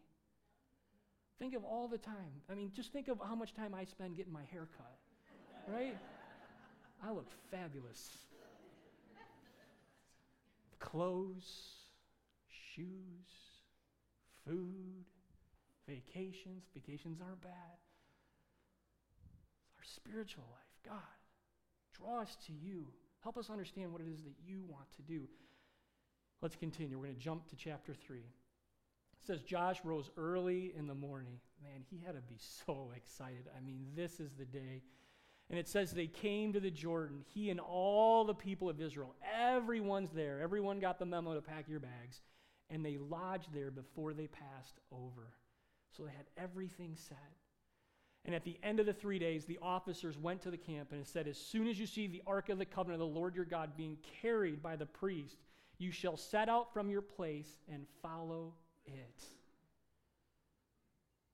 Think 1.39 1.56
of 1.56 1.65
all 1.65 1.89
the 1.89 1.97
time. 1.97 2.41
I 2.50 2.56
mean, 2.56 2.71
just 2.73 2.93
think 2.93 3.10
of 3.10 3.19
how 3.26 3.36
much 3.36 3.54
time 3.54 3.73
I 3.73 3.84
spend 3.84 4.15
getting 4.15 4.34
my 4.34 4.45
hair 4.50 4.67
cut, 4.78 5.73
right? 5.73 5.97
I 7.06 7.12
look 7.12 7.28
fabulous 7.52 8.26
clothes, 10.79 11.47
shoes, 12.47 13.29
food, 14.45 15.05
vacations. 15.87 16.63
Vacations 16.73 17.19
aren't 17.21 17.41
bad. 17.41 17.77
It's 19.65 19.75
our 19.77 19.85
spiritual 19.85 20.45
life. 20.51 20.93
God, 20.93 21.17
draw 21.93 22.21
us 22.21 22.37
to 22.47 22.53
you. 22.53 22.87
Help 23.21 23.37
us 23.37 23.49
understand 23.49 23.91
what 23.91 24.01
it 24.01 24.07
is 24.07 24.23
that 24.23 24.35
you 24.45 24.63
want 24.67 24.91
to 24.95 25.01
do. 25.01 25.27
Let's 26.41 26.55
continue. 26.55 26.97
We're 26.97 27.05
going 27.05 27.17
to 27.17 27.21
jump 27.21 27.47
to 27.49 27.55
chapter 27.55 27.93
3. 27.93 28.19
It 28.19 29.25
says, 29.25 29.41
Josh 29.41 29.79
rose 29.83 30.09
early 30.17 30.73
in 30.77 30.87
the 30.87 30.95
morning. 30.95 31.39
Man, 31.61 31.83
he 31.89 31.99
had 32.05 32.15
to 32.15 32.21
be 32.21 32.37
so 32.65 32.91
excited. 32.95 33.49
I 33.57 33.65
mean, 33.65 33.87
this 33.95 34.19
is 34.19 34.33
the 34.33 34.45
day 34.45 34.83
and 35.49 35.57
it 35.57 35.67
says 35.67 35.91
they 35.91 36.07
came 36.07 36.51
to 36.53 36.60
the 36.60 36.71
Jordan, 36.71 37.23
he 37.33 37.49
and 37.49 37.60
all 37.60 38.25
the 38.25 38.33
people 38.33 38.69
of 38.69 38.81
Israel. 38.81 39.15
Everyone's 39.39 40.12
there. 40.12 40.41
Everyone 40.41 40.79
got 40.79 40.99
the 40.99 41.05
memo 41.05 41.36
to 41.36 41.41
pack 41.41 41.69
your 41.69 41.79
bags. 41.79 42.21
And 42.69 42.83
they 42.83 42.97
lodged 42.97 43.53
there 43.53 43.71
before 43.71 44.13
they 44.13 44.27
passed 44.27 44.79
over. 44.91 45.31
So 45.95 46.03
they 46.03 46.12
had 46.12 46.25
everything 46.38 46.95
set. 46.97 47.17
And 48.25 48.36
at 48.36 48.43
the 48.43 48.57
end 48.62 48.81
of 48.81 48.86
the 48.86 48.93
three 48.93 49.19
days, 49.19 49.45
the 49.45 49.60
officers 49.62 50.17
went 50.17 50.41
to 50.41 50.51
the 50.51 50.57
camp 50.57 50.91
and 50.91 51.07
said, 51.07 51.29
As 51.29 51.38
soon 51.38 51.65
as 51.65 51.79
you 51.79 51.86
see 51.86 52.07
the 52.07 52.23
ark 52.27 52.49
of 52.49 52.57
the 52.57 52.65
covenant 52.65 53.01
of 53.01 53.07
the 53.07 53.17
Lord 53.17 53.33
your 53.33 53.45
God 53.45 53.77
being 53.77 53.97
carried 54.21 54.62
by 54.62 54.75
the 54.75 54.86
priest, 54.86 55.38
you 55.77 55.91
shall 55.91 56.17
set 56.17 56.49
out 56.49 56.73
from 56.73 56.89
your 56.89 57.01
place 57.01 57.57
and 57.71 57.86
follow 58.01 58.53
it. 58.86 59.23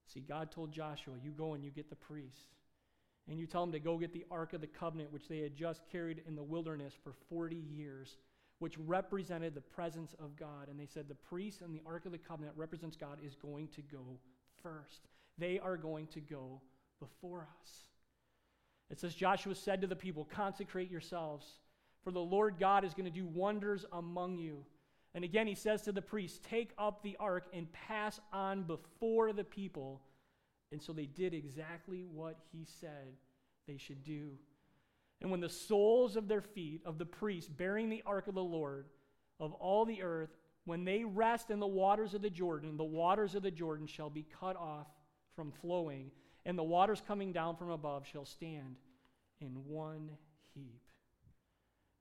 See, 0.06 0.20
God 0.20 0.52
told 0.52 0.72
Joshua, 0.72 1.16
You 1.24 1.32
go 1.32 1.56
and 1.56 1.64
you 1.64 1.72
get 1.72 1.90
the 1.90 1.96
priest 1.96 2.54
and 3.30 3.40
you 3.40 3.48
tell 3.48 3.62
them 3.62 3.72
to 3.72 3.80
go 3.80 3.98
get 3.98 4.14
the 4.14 4.26
Ark 4.30 4.54
of 4.54 4.62
the 4.62 4.68
Covenant, 4.68 5.12
which 5.12 5.28
they 5.28 5.40
had 5.40 5.56
just 5.56 5.82
carried 5.92 6.22
in 6.28 6.36
the 6.36 6.44
wilderness 6.44 6.94
for 7.04 7.14
40 7.30 7.56
years, 7.56 8.18
which 8.60 8.78
represented 8.78 9.56
the 9.56 9.62
presence 9.62 10.14
of 10.20 10.36
God. 10.36 10.68
And 10.70 10.80
they 10.80 10.86
said, 10.86 11.08
The 11.08 11.16
priest 11.16 11.62
and 11.62 11.74
the 11.74 11.82
Ark 11.86 12.06
of 12.06 12.12
the 12.12 12.18
Covenant 12.18 12.58
represents 12.58 12.98
God 12.98 13.20
is 13.26 13.36
going 13.36 13.70
to 13.70 13.82
go 13.82 14.20
first. 14.62 15.08
They 15.38 15.60
are 15.60 15.78
going 15.78 16.08
to 16.08 16.20
go 16.20 16.62
before 17.00 17.48
us. 17.62 17.72
It 18.90 19.00
says, 19.00 19.16
Joshua 19.16 19.56
said 19.56 19.82
to 19.82 19.88
the 19.88 19.96
people, 19.96 20.26
Consecrate 20.26 20.92
yourselves, 20.92 21.46
for 22.04 22.12
the 22.12 22.20
Lord 22.20 22.56
God 22.60 22.84
is 22.84 22.94
going 22.94 23.06
to 23.06 23.12
do 23.12 23.26
wonders 23.26 23.86
among 23.94 24.38
you. 24.38 24.66
And 25.16 25.24
again, 25.24 25.48
he 25.48 25.56
says 25.56 25.82
to 25.84 25.92
the 25.92 26.02
priests, 26.02 26.40
Take 26.50 26.72
up 26.78 27.02
the 27.02 27.16
ark 27.20 27.46
and 27.54 27.72
pass 27.72 28.20
on 28.32 28.64
before 28.64 29.32
the 29.32 29.44
people. 29.44 30.02
And 30.72 30.82
so 30.82 30.94
they 30.94 31.06
did 31.06 31.34
exactly 31.34 32.04
what 32.04 32.38
he 32.52 32.66
said 32.80 33.18
they 33.68 33.78
should 33.78 34.04
do. 34.04 34.32
And 35.22 35.32
when 35.32 35.40
the 35.40 35.50
soles 35.50 36.16
of 36.16 36.28
their 36.28 36.42
feet, 36.42 36.82
of 36.86 36.98
the 36.98 37.06
priests 37.06 37.50
bearing 37.50 37.90
the 37.90 38.04
ark 38.06 38.28
of 38.28 38.36
the 38.36 38.44
Lord, 38.44 38.88
of 39.40 39.54
all 39.54 39.86
the 39.86 40.02
earth, 40.02 40.30
when 40.66 40.86
they 40.86 41.04
rest 41.04 41.50
in 41.50 41.60
the 41.60 41.68
waters 41.68 42.14
of 42.14 42.22
the 42.22 42.30
Jordan, 42.30 42.78
the 42.78 42.84
waters 42.84 43.36
of 43.36 43.44
the 43.44 43.52
Jordan 43.52 43.88
shall 43.88 44.10
be 44.10 44.26
cut 44.40 44.56
off 44.56 44.88
from 45.36 45.52
flowing, 45.52 46.12
and 46.46 46.58
the 46.58 46.64
waters 46.64 47.02
coming 47.06 47.32
down 47.32 47.56
from 47.56 47.70
above 47.70 48.06
shall 48.06 48.26
stand 48.26 48.76
in 49.40 49.52
one 49.68 50.10
heap. 50.54 50.82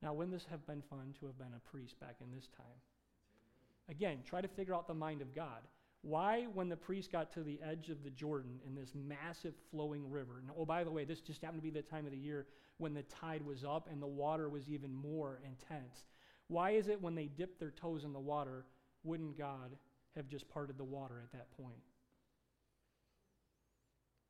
Now, 0.03 0.13
wouldn't 0.15 0.35
this 0.35 0.47
have 0.51 0.67
been 0.67 0.83
fun 0.83 1.15
to 1.21 1.27
have 1.27 1.39
been 1.39 1.55
a 1.57 1.71
priest 1.71 1.99
back 2.01 2.17
in 2.21 2.35
this 2.35 2.49
time? 2.57 2.67
Again, 3.89 4.19
try 4.25 4.41
to 4.41 4.49
figure 4.49 4.75
out 4.75 4.89
the 4.89 4.95
mind 4.95 5.23
of 5.23 5.35
God. 5.35 5.63
Why, 6.03 6.47
when 6.53 6.69
the 6.69 6.77
priest 6.77 7.13
got 7.13 7.33
to 7.35 7.45
the 7.45 7.61
edge 7.65 7.89
of 7.89 8.03
the 8.03 8.11
Jordan 8.11 8.59
in 8.67 8.75
this 8.75 8.93
massive 8.95 9.55
flowing 9.71 10.11
river, 10.11 10.41
and 10.41 10.51
oh, 10.59 10.65
by 10.65 10.83
the 10.83 10.91
way, 10.91 11.05
this 11.05 11.21
just 11.21 11.41
happened 11.43 11.63
to 11.63 11.63
be 11.63 11.71
the 11.71 11.83
time 11.83 12.07
of 12.07 12.13
the 12.13 12.19
year 12.19 12.47
when 12.79 12.93
the 12.93 13.05
tide 13.05 13.47
was 13.47 13.65
up 13.65 13.89
and 13.91 14.03
the 14.03 14.07
water 14.07 14.49
was 14.49 14.69
even 14.69 14.93
more 14.93 15.41
intense. 15.45 16.07
Why 16.49 16.73
is 16.73 16.89
it 16.89 17.01
when 17.01 17.15
they 17.15 17.27
dipped 17.27 17.61
their 17.61 17.71
toes 17.71 18.03
in 18.03 18.13
the 18.13 18.19
water, 18.19 18.65
wouldn't 19.05 19.39
God 19.39 19.77
have 20.17 20.29
just 20.29 20.49
parted 20.49 20.77
the 20.77 20.85
water 20.85 21.21
at 21.23 21.31
that 21.33 21.57
point? 21.57 21.81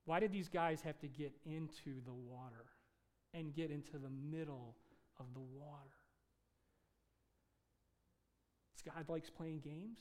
Why 0.04 0.20
did 0.20 0.32
these 0.32 0.48
guys 0.50 0.82
have 0.82 0.98
to 0.98 1.08
get 1.08 1.32
into 1.46 2.02
the 2.04 2.12
water 2.12 2.66
and 3.32 3.54
get 3.54 3.70
into 3.70 3.92
the 3.92 4.10
middle 4.10 4.76
of 5.18 5.26
the 5.32 5.40
water? 5.40 5.96
Is 8.76 8.82
God 8.82 9.08
likes 9.08 9.30
playing 9.30 9.60
games? 9.60 10.00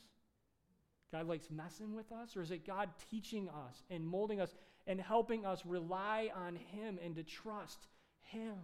God 1.11 1.27
likes 1.27 1.49
messing 1.51 1.93
with 1.93 2.11
us? 2.11 2.37
Or 2.37 2.41
is 2.41 2.51
it 2.51 2.65
God 2.65 2.89
teaching 3.09 3.49
us 3.49 3.83
and 3.89 4.05
molding 4.05 4.39
us 4.39 4.53
and 4.87 4.99
helping 4.99 5.45
us 5.45 5.65
rely 5.65 6.29
on 6.35 6.55
Him 6.55 6.99
and 7.03 7.15
to 7.15 7.23
trust 7.23 7.87
Him? 8.21 8.55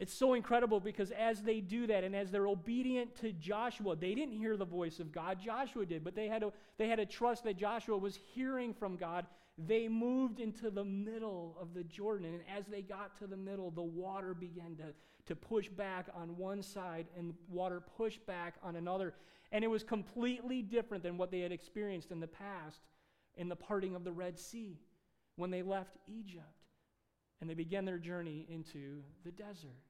It's 0.00 0.14
so 0.14 0.32
incredible 0.32 0.80
because 0.80 1.10
as 1.10 1.42
they 1.42 1.60
do 1.60 1.86
that 1.88 2.04
and 2.04 2.16
as 2.16 2.30
they're 2.30 2.46
obedient 2.46 3.14
to 3.16 3.32
Joshua, 3.32 3.94
they 3.94 4.14
didn't 4.14 4.32
hear 4.32 4.56
the 4.56 4.64
voice 4.64 4.98
of 4.98 5.12
God. 5.12 5.38
Joshua 5.44 5.84
did, 5.84 6.02
but 6.02 6.14
they 6.14 6.26
had 6.26 6.40
to, 6.40 6.54
they 6.78 6.88
had 6.88 6.96
to 6.96 7.06
trust 7.06 7.44
that 7.44 7.58
Joshua 7.58 7.98
was 7.98 8.18
hearing 8.32 8.72
from 8.72 8.96
God. 8.96 9.26
They 9.58 9.88
moved 9.88 10.40
into 10.40 10.70
the 10.70 10.86
middle 10.86 11.54
of 11.60 11.74
the 11.74 11.84
Jordan. 11.84 12.32
And 12.32 12.40
as 12.56 12.64
they 12.66 12.80
got 12.80 13.18
to 13.18 13.26
the 13.26 13.36
middle, 13.36 13.70
the 13.70 13.82
water 13.82 14.32
began 14.32 14.74
to, 14.76 14.94
to 15.26 15.36
push 15.36 15.68
back 15.68 16.06
on 16.14 16.34
one 16.38 16.62
side 16.62 17.06
and 17.18 17.34
water 17.50 17.82
pushed 17.98 18.24
back 18.24 18.54
on 18.62 18.76
another. 18.76 19.12
And 19.52 19.64
it 19.64 19.68
was 19.68 19.82
completely 19.82 20.62
different 20.62 21.02
than 21.02 21.18
what 21.18 21.30
they 21.30 21.40
had 21.40 21.52
experienced 21.52 22.10
in 22.10 22.20
the 22.20 22.28
past 22.28 22.80
in 23.36 23.48
the 23.48 23.56
parting 23.56 23.94
of 23.94 24.04
the 24.04 24.12
Red 24.12 24.38
Sea 24.38 24.78
when 25.36 25.50
they 25.50 25.62
left 25.62 25.96
Egypt 26.06 26.44
and 27.40 27.48
they 27.48 27.54
began 27.54 27.84
their 27.84 27.98
journey 27.98 28.46
into 28.48 29.02
the 29.24 29.30
desert. 29.30 29.80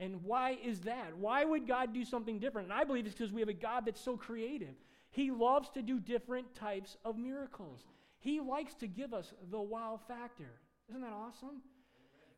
And 0.00 0.22
why 0.24 0.58
is 0.62 0.80
that? 0.80 1.16
Why 1.16 1.44
would 1.44 1.66
God 1.66 1.92
do 1.92 2.04
something 2.04 2.38
different? 2.38 2.68
And 2.68 2.78
I 2.78 2.84
believe 2.84 3.06
it's 3.06 3.14
because 3.14 3.32
we 3.32 3.40
have 3.40 3.48
a 3.48 3.54
God 3.54 3.86
that's 3.86 4.00
so 4.00 4.16
creative. 4.16 4.74
He 5.10 5.30
loves 5.30 5.70
to 5.70 5.82
do 5.82 5.98
different 5.98 6.54
types 6.54 6.96
of 7.04 7.16
miracles. 7.16 7.84
He 8.18 8.40
likes 8.40 8.74
to 8.74 8.86
give 8.86 9.14
us 9.14 9.32
the 9.50 9.60
wow 9.60 9.98
factor. 10.06 10.50
Isn't 10.88 11.02
that 11.02 11.12
awesome? 11.12 11.62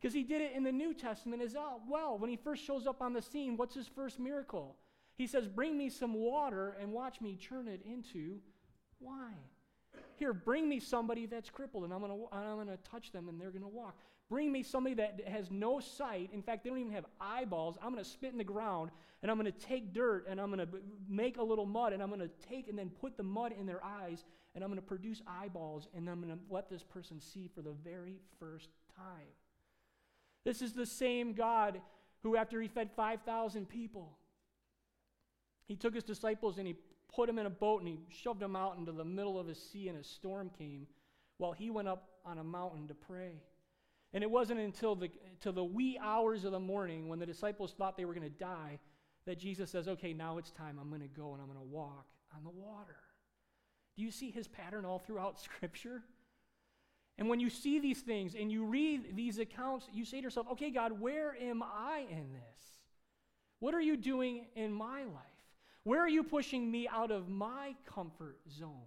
Because 0.01 0.15
he 0.15 0.23
did 0.23 0.41
it 0.41 0.53
in 0.55 0.63
the 0.63 0.73
New 0.73 0.95
Testament 0.95 1.43
as 1.43 1.55
well. 1.89 2.17
When 2.19 2.31
he 2.31 2.37
first 2.37 2.65
shows 2.65 2.87
up 2.87 3.03
on 3.03 3.13
the 3.13 3.21
scene, 3.21 3.57
what's 3.57 3.75
his 3.75 3.89
first 3.89 4.19
miracle? 4.19 4.77
He 5.21 5.27
says, 5.27 5.47
Bring 5.47 5.77
me 5.77 5.91
some 5.91 6.15
water 6.15 6.75
and 6.81 6.93
watch 6.93 7.21
me 7.21 7.37
turn 7.37 7.69
it 7.69 7.83
into 7.85 8.39
wine. 9.01 9.35
Here, 10.17 10.33
bring 10.33 10.67
me 10.67 10.81
somebody 10.81 11.27
that's 11.27 11.51
crippled, 11.51 11.85
and 11.85 11.93
I'm 11.93 12.01
going 12.01 12.11
to 12.11 12.35
I'm 12.35 12.55
going 12.55 12.69
to 12.69 12.79
touch 12.91 13.13
them, 13.13 13.29
and 13.29 13.39
they're 13.39 13.51
going 13.51 13.61
to 13.61 13.69
walk. 13.69 13.99
Bring 14.31 14.51
me 14.51 14.63
somebody 14.63 14.95
that 14.95 15.21
has 15.29 15.51
no 15.51 15.79
sight. 15.79 16.31
In 16.33 16.41
fact, 16.41 16.65
they 16.65 16.71
don't 16.71 16.79
even 16.79 16.93
have 16.93 17.05
eyeballs. 17.21 17.77
I'm 17.83 17.93
going 17.93 18.03
to 18.03 18.09
spit 18.09 18.33
in 18.33 18.39
the 18.39 18.45
ground 18.45 18.93
and 19.23 19.31
I'm 19.31 19.37
going 19.37 19.53
to 19.53 19.67
take 19.67 19.93
dirt 19.93 20.25
and 20.27 20.41
I'm 20.41 20.51
going 20.53 20.67
to 20.67 20.69
make 21.09 21.37
a 21.37 21.43
little 21.43 21.67
mud 21.67 21.93
and 21.93 22.01
I'm 22.01 22.09
going 22.09 22.21
to 22.21 22.31
take 22.49 22.69
and 22.69 22.79
then 22.79 22.91
put 22.91 23.17
the 23.17 23.25
mud 23.25 23.53
in 23.59 23.67
their 23.67 23.85
eyes 23.85 24.25
and 24.55 24.63
I'm 24.63 24.71
going 24.71 24.81
to 24.81 24.87
produce 24.87 25.21
eyeballs 25.27 25.89
and 25.97 26.09
I'm 26.09 26.23
going 26.23 26.33
to 26.33 26.39
let 26.49 26.71
this 26.71 26.85
person 26.85 27.21
see 27.21 27.51
for 27.53 27.61
the 27.61 27.73
very 27.85 28.21
first 28.39 28.69
time. 28.97 29.27
This 30.45 30.63
is 30.63 30.75
the 30.75 30.87
same 30.87 31.33
God 31.33 31.81
who, 32.23 32.37
after 32.37 32.63
he 32.63 32.69
fed 32.69 32.91
5,000 32.95 33.69
people, 33.69 34.17
he 35.67 35.77
took 35.77 35.95
his 35.95 36.05
disciples 36.05 36.59
and 36.59 36.67
he 36.67 36.77
put 37.15 37.27
them 37.27 37.39
in 37.39 37.47
a 37.47 37.51
boat 37.51 37.81
and 37.81 37.89
he 37.89 37.99
shoved 38.09 38.41
them 38.41 38.57
out 38.57 38.79
into 38.79 38.93
the 38.93 39.05
middle 39.05 39.39
of 39.39 39.49
a 39.49 39.55
sea 39.55 39.89
and 39.89 39.99
a 39.99 40.05
storm 40.05 40.51
came 40.59 40.87
while 41.39 41.53
he 41.53 41.71
went 41.71 41.89
up 41.89 42.09
on 42.25 42.39
a 42.39 42.45
mountain 42.45 42.87
to 42.89 42.95
pray. 42.95 43.41
And 44.13 44.25
it 44.25 44.31
wasn't 44.31 44.61
until 44.61 44.95
the, 44.95 45.11
until 45.31 45.53
the 45.53 45.65
wee 45.65 45.99
hours 46.03 46.45
of 46.45 46.53
the 46.53 46.61
morning 46.61 47.09
when 47.09 47.19
the 47.19 47.27
disciples 47.27 47.73
thought 47.73 47.97
they 47.97 48.05
were 48.05 48.15
going 48.15 48.31
to 48.31 48.39
die 48.39 48.79
that 49.27 49.39
Jesus 49.39 49.71
says, 49.71 49.87
Okay, 49.89 50.13
now 50.13 50.39
it's 50.39 50.51
time. 50.51 50.79
I'm 50.81 50.89
going 50.89 51.03
to 51.03 51.09
go 51.09 51.33
and 51.33 51.41
I'm 51.41 51.47
going 51.47 51.59
to 51.59 51.73
walk 51.73 52.07
on 52.37 52.43
the 52.43 52.51
water. 52.51 52.97
Do 53.97 54.03
you 54.03 54.11
see 54.11 54.31
his 54.31 54.49
pattern 54.49 54.85
all 54.85 54.99
throughout 54.99 55.41
Scripture? 55.41 56.03
And 57.19 57.29
when 57.29 57.39
you 57.39 57.51
see 57.51 57.79
these 57.81 58.01
things 58.01 58.35
and 58.35 58.51
you 58.51 58.65
read 58.65 59.15
these 59.15 59.39
accounts, 59.39 59.87
you 59.93 60.05
say 60.05 60.19
to 60.19 60.23
yourself, 60.23 60.47
Okay, 60.53 60.71
God, 60.71 61.01
where 61.01 61.37
am 61.41 61.63
I 61.63 62.07
in 62.11 62.33
this? 62.33 62.61
What 63.61 63.75
are 63.75 63.81
you 63.81 63.97
doing 63.97 64.47
in 64.57 64.73
my 64.73 65.05
life? 65.05 65.30
Where 65.91 66.03
are 66.03 66.09
you 66.09 66.23
pushing 66.23 66.71
me 66.71 66.87
out 66.87 67.11
of 67.11 67.29
my 67.29 67.75
comfort 67.85 68.39
zone? 68.49 68.87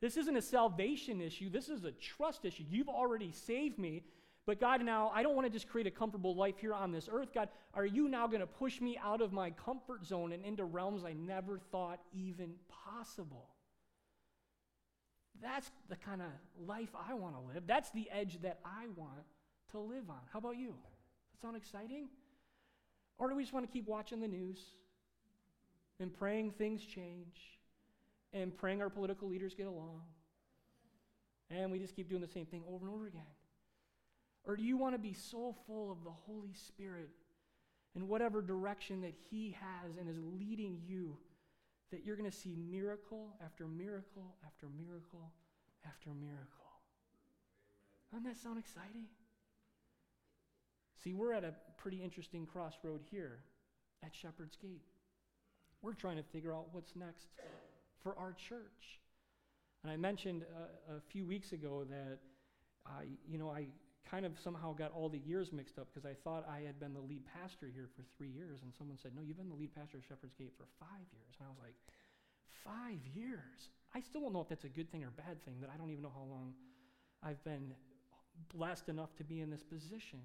This 0.00 0.16
isn't 0.16 0.34
a 0.34 0.40
salvation 0.40 1.20
issue. 1.20 1.50
This 1.50 1.68
is 1.68 1.84
a 1.84 1.92
trust 1.92 2.46
issue. 2.46 2.64
You've 2.70 2.88
already 2.88 3.32
saved 3.32 3.78
me. 3.78 4.04
But 4.46 4.58
God, 4.58 4.82
now 4.82 5.12
I 5.14 5.22
don't 5.22 5.34
want 5.34 5.46
to 5.46 5.52
just 5.52 5.68
create 5.68 5.86
a 5.86 5.90
comfortable 5.90 6.34
life 6.34 6.54
here 6.58 6.72
on 6.72 6.90
this 6.90 7.06
earth. 7.12 7.34
God, 7.34 7.50
are 7.74 7.84
you 7.84 8.08
now 8.08 8.26
going 8.26 8.40
to 8.40 8.46
push 8.46 8.80
me 8.80 8.98
out 9.04 9.20
of 9.20 9.34
my 9.34 9.50
comfort 9.50 10.06
zone 10.06 10.32
and 10.32 10.42
into 10.42 10.64
realms 10.64 11.04
I 11.04 11.12
never 11.12 11.58
thought 11.70 12.00
even 12.14 12.54
possible? 12.86 13.50
That's 15.42 15.70
the 15.90 15.96
kind 15.96 16.22
of 16.22 16.28
life 16.66 16.94
I 17.06 17.12
want 17.12 17.34
to 17.34 17.52
live. 17.52 17.64
That's 17.66 17.90
the 17.90 18.08
edge 18.10 18.40
that 18.40 18.60
I 18.64 18.86
want 18.96 19.26
to 19.72 19.78
live 19.78 20.08
on. 20.08 20.20
How 20.32 20.38
about 20.38 20.56
you? 20.56 20.72
That 21.34 21.42
sound 21.42 21.58
exciting? 21.58 22.08
Or 23.18 23.28
do 23.28 23.36
we 23.36 23.42
just 23.42 23.52
want 23.52 23.66
to 23.66 23.70
keep 23.70 23.86
watching 23.86 24.20
the 24.20 24.28
news 24.28 24.60
and 26.00 26.12
praying 26.12 26.52
things 26.52 26.84
change? 26.84 27.60
and 28.32 28.56
praying 28.56 28.80
our 28.80 28.90
political 28.90 29.28
leaders 29.28 29.54
get 29.54 29.66
along. 29.66 30.02
And 31.50 31.70
we 31.70 31.78
just 31.78 31.96
keep 31.96 32.08
doing 32.08 32.22
the 32.22 32.28
same 32.28 32.46
thing 32.46 32.62
over 32.68 32.86
and 32.86 32.94
over 32.94 33.06
again? 33.06 33.22
Or 34.44 34.56
do 34.56 34.62
you 34.62 34.76
want 34.76 34.94
to 34.94 34.98
be 34.98 35.12
so 35.12 35.54
full 35.66 35.90
of 35.90 36.04
the 36.04 36.10
Holy 36.10 36.54
Spirit 36.54 37.10
in 37.94 38.08
whatever 38.08 38.40
direction 38.40 39.00
that 39.02 39.14
He 39.30 39.56
has 39.60 39.96
and 39.98 40.08
is 40.08 40.18
leading 40.38 40.80
you 40.86 41.16
that 41.90 42.04
you're 42.04 42.16
going 42.16 42.30
to 42.30 42.36
see 42.36 42.54
miracle 42.70 43.34
after 43.44 43.66
miracle 43.66 44.36
after 44.46 44.66
miracle 44.68 45.32
after 45.84 46.10
miracle? 46.10 46.46
Doesn't 48.12 48.24
that 48.24 48.36
sound 48.36 48.58
exciting? 48.58 49.06
See, 51.02 51.14
we're 51.14 51.32
at 51.32 51.44
a 51.44 51.54
pretty 51.78 52.02
interesting 52.02 52.46
crossroad 52.46 53.00
here 53.10 53.40
at 54.04 54.14
Shepherd's 54.14 54.56
Gate. 54.56 54.84
We're 55.82 55.94
trying 55.94 56.16
to 56.16 56.22
figure 56.22 56.54
out 56.54 56.66
what's 56.72 56.94
next 56.94 57.28
for 58.02 58.16
our 58.18 58.34
church. 58.48 59.00
And 59.82 59.92
I 59.92 59.96
mentioned 59.96 60.44
uh, 60.44 60.96
a 60.96 61.00
few 61.10 61.24
weeks 61.24 61.52
ago 61.52 61.84
that 61.88 62.18
I, 62.86 63.04
you 63.26 63.38
know, 63.38 63.50
I 63.50 63.66
kind 64.10 64.26
of 64.26 64.32
somehow 64.42 64.74
got 64.74 64.92
all 64.92 65.08
the 65.08 65.18
years 65.18 65.52
mixed 65.52 65.78
up 65.78 65.88
because 65.92 66.04
I 66.04 66.14
thought 66.24 66.46
I 66.48 66.60
had 66.66 66.78
been 66.80 66.92
the 66.92 67.00
lead 67.00 67.22
pastor 67.24 67.70
here 67.72 67.88
for 67.96 68.02
three 68.16 68.28
years, 68.28 68.60
and 68.62 68.72
someone 68.76 68.98
said, 69.00 69.12
"No, 69.14 69.22
you've 69.22 69.38
been 69.38 69.48
the 69.48 69.54
lead 69.54 69.74
pastor 69.74 69.98
of 69.98 70.04
Shepherd's 70.04 70.34
Gate 70.34 70.52
for 70.56 70.66
five 70.78 71.06
years." 71.12 71.32
And 71.38 71.46
I 71.46 71.50
was 71.50 71.60
like, 71.62 71.76
five 72.64 73.00
years? 73.14 73.70
I 73.94 74.00
still 74.00 74.20
don't 74.20 74.32
know 74.32 74.40
if 74.40 74.48
that's 74.48 74.64
a 74.64 74.68
good 74.68 74.90
thing 74.90 75.04
or 75.04 75.10
bad 75.10 75.42
thing. 75.44 75.60
That 75.60 75.70
I 75.72 75.76
don't 75.76 75.90
even 75.90 76.02
know 76.02 76.12
how 76.14 76.26
long 76.28 76.52
I've 77.22 77.42
been 77.44 77.72
blessed 78.54 78.88
enough 78.88 79.14
to 79.16 79.24
be 79.24 79.40
in 79.40 79.50
this 79.50 79.62
position. 79.62 80.20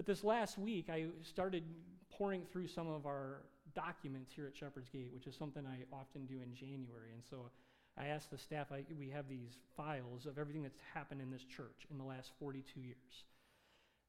But 0.00 0.06
this 0.06 0.24
last 0.24 0.56
week, 0.56 0.88
I 0.88 1.08
started 1.20 1.62
pouring 2.10 2.46
through 2.50 2.68
some 2.68 2.88
of 2.88 3.04
our 3.04 3.42
documents 3.74 4.32
here 4.34 4.46
at 4.46 4.56
Shepherd's 4.56 4.88
Gate, 4.88 5.10
which 5.12 5.26
is 5.26 5.36
something 5.36 5.66
I 5.66 5.94
often 5.94 6.24
do 6.24 6.36
in 6.42 6.54
January. 6.54 7.10
And 7.12 7.22
so 7.22 7.50
I 7.98 8.06
asked 8.06 8.30
the 8.30 8.38
staff, 8.38 8.72
I, 8.72 8.86
we 8.98 9.10
have 9.10 9.28
these 9.28 9.58
files 9.76 10.24
of 10.24 10.38
everything 10.38 10.62
that's 10.62 10.78
happened 10.94 11.20
in 11.20 11.30
this 11.30 11.44
church 11.44 11.86
in 11.90 11.98
the 11.98 12.04
last 12.04 12.30
42 12.38 12.80
years. 12.80 13.24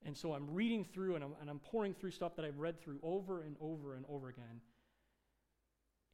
And 0.05 0.15
so 0.15 0.31
I'm 0.33 0.53
reading 0.53 0.85
through 0.85 1.15
and 1.15 1.25
I'm, 1.25 1.33
and 1.41 1.49
I'm 1.49 1.59
pouring 1.59 1.93
through 1.93 2.11
stuff 2.11 2.37
that 2.37 2.45
I've 2.45 2.59
read 2.59 2.79
through 2.81 2.99
over 3.03 3.41
and 3.41 3.57
over 3.59 3.95
and 3.95 4.05
over 4.07 4.29
again. 4.29 4.61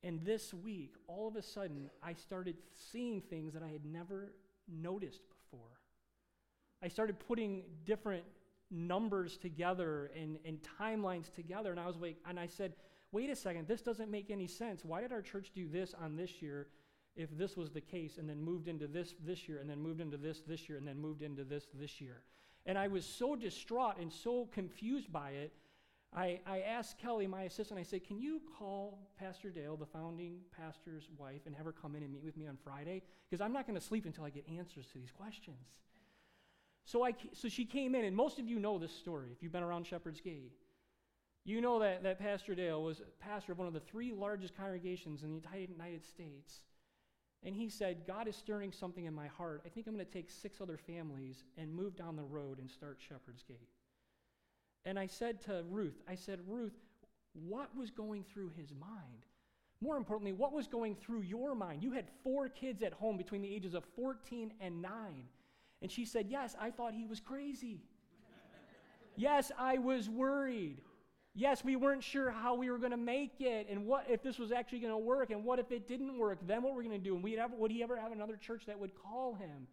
And 0.02 0.26
this 0.26 0.56
week, 0.56 0.96
all 1.06 1.28
of 1.28 1.36
a 1.36 1.44
sudden, 1.44 1.92
I 2.02 2.14
started 2.14 2.56
seeing 2.92 3.22
things 3.22 3.54
that 3.54 3.62
I 3.62 3.70
had 3.70 3.86
never 3.86 4.32
noticed 4.68 5.22
before. 5.30 5.70
I 6.82 6.88
started 6.88 7.20
putting 7.20 7.62
different 7.86 8.24
numbers 8.72 9.38
together 9.38 10.12
and, 10.16 10.38
and 10.46 10.60
timelines 10.80 11.34
together, 11.34 11.72
and 11.72 11.80
I 11.80 11.88
was 11.88 11.98
like, 11.98 12.18
and 12.28 12.40
I 12.40 12.48
said, 12.48 12.74
wait 13.12 13.30
a 13.30 13.36
second, 13.36 13.68
this 13.68 13.82
doesn't 13.82 14.12
make 14.12 14.30
any 14.30 14.48
sense. 14.48 14.84
Why 14.84 15.02
did 15.02 15.12
our 15.12 15.22
church 15.22 15.52
do 15.56 15.68
this 15.68 15.94
on 16.00 16.16
this 16.16 16.42
year 16.42 16.68
if 17.16 17.36
this 17.38 17.58
was 17.58 17.72
the 17.72 17.82
case, 17.82 18.18
and 18.18 18.30
then 18.30 18.42
moved 18.42 18.68
into 18.68 18.88
this 18.88 19.16
this 19.26 19.48
year, 19.48 19.60
and 19.60 19.70
then 19.70 19.82
moved 19.82 20.02
into 20.02 20.18
this 20.18 20.42
this 20.42 20.70
year, 20.70 20.78
and 20.78 20.88
then 20.88 21.00
moved 21.00 21.24
into 21.24 21.44
this 21.44 21.68
this 21.74 22.00
year? 22.00 22.22
And 22.66 22.78
I 22.78 22.88
was 22.88 23.06
so 23.06 23.36
distraught 23.36 23.98
and 24.00 24.12
so 24.12 24.48
confused 24.54 25.12
by 25.12 25.32
it. 25.32 25.54
I, 26.14 26.40
I 26.46 26.62
asked 26.62 26.98
Kelly, 27.00 27.28
my 27.28 27.44
assistant, 27.44 27.80
I 27.80 27.84
said, 27.84 28.04
Can 28.04 28.20
you 28.20 28.42
call 28.58 29.00
Pastor 29.18 29.50
Dale, 29.50 29.78
the 29.78 29.86
founding 29.86 30.40
pastor's 30.56 31.10
wife, 31.18 31.42
and 31.46 31.56
have 31.56 31.66
her 31.66 31.72
come 31.72 31.96
in 31.96 32.04
and 32.04 32.12
meet 32.12 32.24
with 32.24 32.38
me 32.38 32.48
on 32.48 32.58
Friday? 32.64 33.02
Because 33.30 33.42
I'm 33.42 33.54
not 33.54 33.66
going 33.66 33.80
to 33.80 33.86
sleep 33.86 34.06
until 34.06 34.24
I 34.24 34.30
get 34.30 34.46
answers 34.50 34.88
to 34.88 35.00
these 35.00 35.12
questions. 35.12 35.66
So, 36.88 37.04
I, 37.04 37.14
so 37.34 37.50
she 37.50 37.66
came 37.66 37.96
in, 37.96 38.06
and 38.06 38.16
most 38.16 38.40
of 38.40 38.48
you 38.48 38.60
know 38.60 38.80
this 38.80 38.94
story 38.94 39.28
if 39.34 39.44
you've 39.44 39.52
been 39.52 39.62
around 39.62 39.86
Shepherd's 39.86 40.22
Gate. 40.22 40.54
You 41.44 41.60
know 41.60 41.80
that, 41.80 42.02
that 42.04 42.18
Pastor 42.18 42.56
Dale 42.56 42.82
was 42.82 43.02
pastor 43.20 43.52
of 43.52 43.58
one 43.58 43.68
of 43.68 43.74
the 43.74 43.82
three 43.82 44.14
largest 44.14 44.56
congregations 44.56 45.22
in 45.22 45.42
the 45.42 45.60
United 45.60 46.06
States. 46.06 46.62
And 47.44 47.54
he 47.54 47.68
said, 47.68 48.08
God 48.08 48.30
is 48.30 48.38
stirring 48.38 48.72
something 48.72 49.04
in 49.04 49.14
my 49.14 49.28
heart. 49.28 49.64
I 49.66 49.70
think 49.70 49.88
I'm 49.88 49.96
going 49.96 50.06
to 50.06 50.12
take 50.12 50.30
six 50.30 50.62
other 50.62 50.78
families 50.78 51.44
and 51.58 51.74
move 51.74 51.98
down 51.98 52.16
the 52.16 52.24
road 52.24 52.58
and 52.58 52.72
start 52.72 53.00
Shepherd's 53.00 53.44
Gate. 53.44 53.70
And 54.86 54.98
I 54.98 55.08
said 55.08 55.42
to 55.42 55.66
Ruth, 55.70 56.02
I 56.08 56.16
said, 56.16 56.40
Ruth, 56.48 56.80
what 57.34 57.76
was 57.76 57.92
going 57.92 58.24
through 58.24 58.52
his 58.58 58.72
mind? 58.80 59.26
More 59.82 59.98
importantly, 59.98 60.32
what 60.32 60.54
was 60.54 60.68
going 60.68 60.96
through 60.96 61.22
your 61.22 61.54
mind? 61.54 61.84
You 61.84 61.92
had 61.92 62.08
four 62.24 62.48
kids 62.48 62.82
at 62.82 62.94
home 62.94 63.18
between 63.18 63.42
the 63.42 63.54
ages 63.54 63.74
of 63.74 63.84
14 63.98 64.54
and 64.62 64.82
9. 64.82 64.92
And 65.82 65.92
she 65.92 66.06
said, 66.06 66.28
Yes, 66.30 66.56
I 66.60 66.72
thought 66.72 66.94
he 66.94 67.06
was 67.06 67.20
crazy. 67.20 67.82
yes, 69.16 69.52
I 69.58 69.78
was 69.78 70.10
worried. 70.10 70.82
Yes, 71.34 71.64
we 71.64 71.76
weren't 71.76 72.04
sure 72.04 72.32
how 72.32 72.56
we 72.56 72.72
were 72.72 72.80
going 72.80 72.92
to 72.92 72.98
make 72.98 73.42
it 73.42 73.68
and 73.70 73.86
what 73.86 74.08
if 74.10 74.24
this 74.24 74.40
was 74.40 74.52
actually 74.52 74.80
going 74.80 74.94
to 74.94 74.98
work 74.98 75.30
and 75.30 75.46
what 75.46 75.60
if 75.60 75.72
it 75.72 75.88
didn't 75.88 76.18
work. 76.18 76.40
Then 76.48 76.64
what 76.64 76.72
were 76.72 76.78
we're 76.78 76.90
going 76.90 77.00
to 77.00 77.04
do? 77.04 77.14
And 77.14 77.24
we'd 77.24 77.38
ever, 77.38 77.56
would 77.56 77.70
he 77.70 77.84
ever 77.84 77.96
have 77.96 78.12
another 78.12 78.38
church 78.38 78.66
that 78.66 78.80
would 78.80 78.96
call 78.96 79.36
him? 79.36 79.68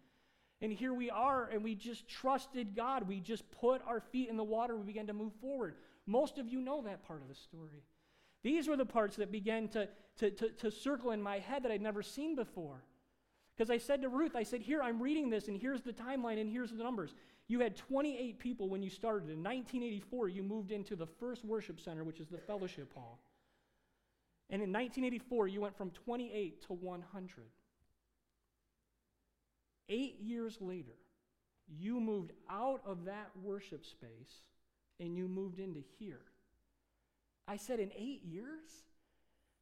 And 0.61 0.71
here 0.71 0.93
we 0.93 1.09
are, 1.11 1.49
and 1.51 1.64
we 1.64 1.75
just 1.75 2.07
trusted 2.07 2.77
God. 2.77 3.09
We 3.09 3.19
just 3.19 3.51
put 3.51 3.81
our 3.87 4.01
feet 4.01 4.29
in 4.29 4.37
the 4.37 4.45
water. 4.45 4.77
We 4.77 4.85
began 4.85 5.07
to 5.07 5.14
move 5.14 5.33
forward. 5.40 5.77
Most 6.07 6.38
of 6.38 6.49
you 6.49 6.61
know 6.61 6.83
that 6.83 7.07
part 7.07 7.23
of 7.23 7.29
the 7.29 7.35
story. 7.35 7.83
These 8.43 8.69
were 8.69 8.77
the 8.77 8.85
parts 8.85 9.17
that 9.17 9.33
began 9.33 9.69
to, 9.69 9.88
to, 10.19 10.31
to, 10.31 10.49
to 10.51 10.71
circle 10.71 11.12
in 11.12 11.23
my 11.23 11.38
head 11.38 11.62
that 11.64 11.73
I'd 11.73 11.81
never 11.81 12.03
seen 12.03 12.37
before. 12.37 12.85
Because 13.57 13.71
I 13.71 13.79
said 13.79 14.03
to 14.03 14.09
Ruth, 14.09 14.35
I 14.35 14.43
said, 14.43 14.61
Here, 14.61 14.83
I'm 14.83 15.01
reading 15.01 15.31
this, 15.31 15.49
and 15.49 15.57
here's 15.57 15.83
the 15.83 15.93
timeline, 15.93 16.40
and 16.40 16.51
here's 16.51 16.71
the 16.71 16.83
numbers. 16.83 17.14
You 17.47 17.61
had 17.61 17.77
28 17.77 18.38
people 18.38 18.69
when 18.69 18.83
you 18.83 18.90
started. 18.90 19.29
In 19.29 19.43
1984, 19.43 20.29
you 20.29 20.43
moved 20.43 20.73
into 20.73 20.97
the 20.97 21.07
first 21.07 21.45
worship 21.45 21.79
center, 21.79 22.03
which 22.03 22.21
is 22.21 22.29
the 22.29 22.38
fellowship 22.38 22.93
hall. 22.95 23.21
And 24.51 24.62
in 24.62 24.73
1984, 24.73 25.49
you 25.49 25.61
went 25.61 25.77
from 25.77 25.90
28 25.90 26.62
to 26.67 26.73
100. 26.73 27.45
Eight 29.90 30.21
years 30.21 30.59
later, 30.61 30.97
you 31.69 32.01
moved 32.01 32.33
out 32.51 32.81
of 32.87 33.05
that 33.05 33.31
worship 33.43 33.85
space 33.85 34.43
and 35.01 35.17
you 35.17 35.29
moved 35.29 35.61
into 35.61 35.81
here. 35.99 36.21
I 37.47 37.57
said, 37.57 37.81
In 37.81 37.90
eight 37.97 38.23
years? 38.25 38.85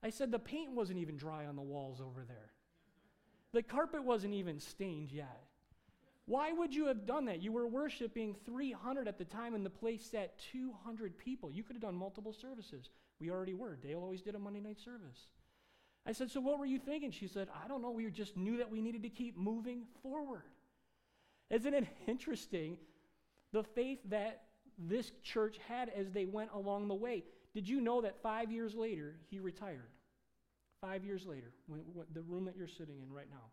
I 0.02 0.10
said, 0.10 0.30
The 0.30 0.38
paint 0.38 0.72
wasn't 0.72 0.98
even 0.98 1.16
dry 1.16 1.46
on 1.46 1.56
the 1.56 1.62
walls 1.62 2.00
over 2.00 2.24
there. 2.26 2.50
The 3.52 3.62
carpet 3.62 4.04
wasn't 4.04 4.34
even 4.34 4.60
stained 4.60 5.10
yet. 5.10 5.44
Why 6.26 6.52
would 6.52 6.74
you 6.74 6.86
have 6.86 7.04
done 7.04 7.26
that? 7.26 7.42
You 7.42 7.52
were 7.52 7.66
worshiping 7.66 8.36
300 8.46 9.08
at 9.08 9.18
the 9.18 9.24
time, 9.24 9.54
and 9.54 9.66
the 9.66 9.70
place 9.70 10.04
sat 10.04 10.38
200 10.52 11.18
people. 11.18 11.50
You 11.50 11.62
could 11.62 11.74
have 11.74 11.82
done 11.82 11.96
multiple 11.96 12.32
services. 12.32 12.88
We 13.20 13.30
already 13.30 13.54
were. 13.54 13.76
Dale 13.76 13.98
always 13.98 14.22
did 14.22 14.34
a 14.34 14.38
Monday 14.38 14.60
night 14.60 14.80
service. 14.80 15.26
I 16.06 16.12
said, 16.12 16.30
So 16.30 16.40
what 16.40 16.58
were 16.58 16.66
you 16.66 16.78
thinking? 16.78 17.10
She 17.10 17.26
said, 17.26 17.48
I 17.64 17.68
don't 17.68 17.82
know. 17.82 17.90
We 17.90 18.08
just 18.10 18.36
knew 18.36 18.56
that 18.58 18.70
we 18.70 18.80
needed 18.80 19.02
to 19.02 19.08
keep 19.08 19.36
moving 19.36 19.82
forward. 20.02 20.44
Isn't 21.50 21.74
it 21.74 21.86
interesting 22.06 22.78
the 23.52 23.62
faith 23.62 23.98
that 24.06 24.42
this 24.78 25.12
church 25.22 25.58
had 25.68 25.90
as 25.90 26.10
they 26.12 26.24
went 26.24 26.50
along 26.54 26.88
the 26.88 26.94
way? 26.94 27.24
Did 27.52 27.68
you 27.68 27.80
know 27.80 28.00
that 28.00 28.22
five 28.22 28.50
years 28.50 28.74
later, 28.74 29.16
he 29.28 29.38
retired? 29.38 29.90
Five 30.82 31.04
years 31.04 31.24
later, 31.24 31.52
when, 31.66 31.80
when, 31.94 32.06
the 32.12 32.20
room 32.22 32.44
that 32.44 32.56
you're 32.56 32.68
sitting 32.68 33.00
in 33.00 33.10
right 33.10 33.30
now. 33.30 33.44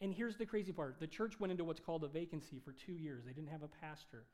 And 0.00 0.14
here's 0.14 0.36
the 0.36 0.46
crazy 0.46 0.72
part 0.72 0.98
the 1.00 1.06
church 1.06 1.38
went 1.38 1.50
into 1.50 1.64
what's 1.64 1.80
called 1.80 2.04
a 2.04 2.08
vacancy 2.08 2.60
for 2.64 2.72
two 2.72 2.94
years. 2.94 3.24
They 3.24 3.32
didn't 3.32 3.50
have 3.50 3.62
a 3.62 3.68
pastor. 3.68 4.24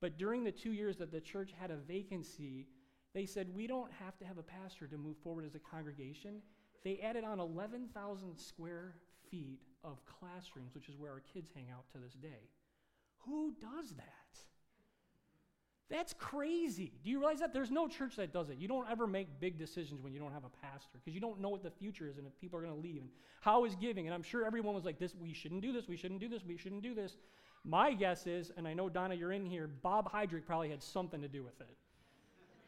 But 0.00 0.18
during 0.18 0.44
the 0.44 0.52
two 0.52 0.72
years 0.72 0.96
that 0.98 1.12
the 1.12 1.20
church 1.20 1.52
had 1.58 1.70
a 1.70 1.76
vacancy, 1.76 2.66
they 3.14 3.24
said, 3.24 3.54
We 3.54 3.66
don't 3.66 3.90
have 3.92 4.18
to 4.18 4.24
have 4.24 4.38
a 4.38 4.42
pastor 4.42 4.86
to 4.88 4.98
move 4.98 5.16
forward 5.22 5.46
as 5.46 5.54
a 5.54 5.60
congregation. 5.60 6.42
They 6.82 6.98
added 6.98 7.24
on 7.24 7.40
11,000 7.40 8.36
square 8.36 8.96
feet 9.30 9.60
of 9.84 10.04
classrooms, 10.04 10.74
which 10.74 10.88
is 10.88 10.98
where 10.98 11.12
our 11.12 11.22
kids 11.32 11.50
hang 11.54 11.68
out 11.72 11.84
to 11.92 11.98
this 11.98 12.14
day. 12.14 12.50
Who 13.24 13.54
does 13.60 13.90
that? 13.96 14.23
That's 15.90 16.14
crazy. 16.14 16.92
Do 17.04 17.10
you 17.10 17.18
realize 17.18 17.40
that? 17.40 17.52
There's 17.52 17.70
no 17.70 17.88
church 17.88 18.16
that 18.16 18.32
does 18.32 18.48
it. 18.48 18.56
You 18.58 18.68
don't 18.68 18.88
ever 18.90 19.06
make 19.06 19.38
big 19.38 19.58
decisions 19.58 20.00
when 20.00 20.14
you 20.14 20.18
don't 20.18 20.32
have 20.32 20.44
a 20.44 20.66
pastor 20.66 20.98
because 20.98 21.14
you 21.14 21.20
don't 21.20 21.40
know 21.40 21.50
what 21.50 21.62
the 21.62 21.70
future 21.70 22.08
is 22.08 22.16
and 22.16 22.26
if 22.26 22.38
people 22.40 22.58
are 22.58 22.62
going 22.62 22.74
to 22.74 22.80
leave 22.80 23.02
and 23.02 23.10
how 23.42 23.64
is 23.64 23.76
giving. 23.76 24.06
And 24.06 24.14
I'm 24.14 24.22
sure 24.22 24.46
everyone 24.46 24.74
was 24.74 24.84
like, 24.84 24.98
this, 24.98 25.14
we 25.14 25.34
shouldn't 25.34 25.60
do 25.60 25.72
this, 25.72 25.86
we 25.86 25.96
shouldn't 25.96 26.20
do 26.20 26.28
this, 26.28 26.42
we 26.42 26.56
shouldn't 26.56 26.82
do 26.82 26.94
this. 26.94 27.16
My 27.64 27.92
guess 27.92 28.26
is, 28.26 28.50
and 28.56 28.66
I 28.66 28.74
know 28.74 28.88
Donna, 28.88 29.14
you're 29.14 29.32
in 29.32 29.44
here, 29.44 29.68
Bob 29.82 30.10
Heidrich 30.10 30.46
probably 30.46 30.70
had 30.70 30.82
something 30.82 31.20
to 31.20 31.28
do 31.28 31.42
with 31.42 31.60
it. 31.60 31.76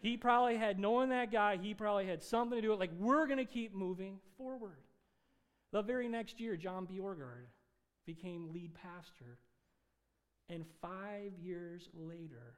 He 0.01 0.17
probably 0.17 0.57
had, 0.57 0.79
knowing 0.79 1.09
that 1.09 1.33
guy, 1.33 1.57
he 1.57 1.73
probably 1.75 2.07
had 2.07 2.23
something 2.23 2.57
to 2.57 2.63
do 2.63 2.69
with 2.69 2.77
it. 2.77 2.81
like, 2.81 2.93
we're 2.99 3.27
going 3.27 3.39
to 3.39 3.45
keep 3.45 3.75
moving 3.75 4.19
forward. 4.37 4.79
The 5.73 5.83
very 5.83 6.09
next 6.09 6.39
year, 6.39 6.57
John 6.57 6.87
Bjorgard 6.87 7.49
became 8.07 8.53
lead 8.53 8.73
pastor. 8.75 9.39
And 10.49 10.65
five 10.81 11.33
years 11.43 11.89
later, 11.95 12.55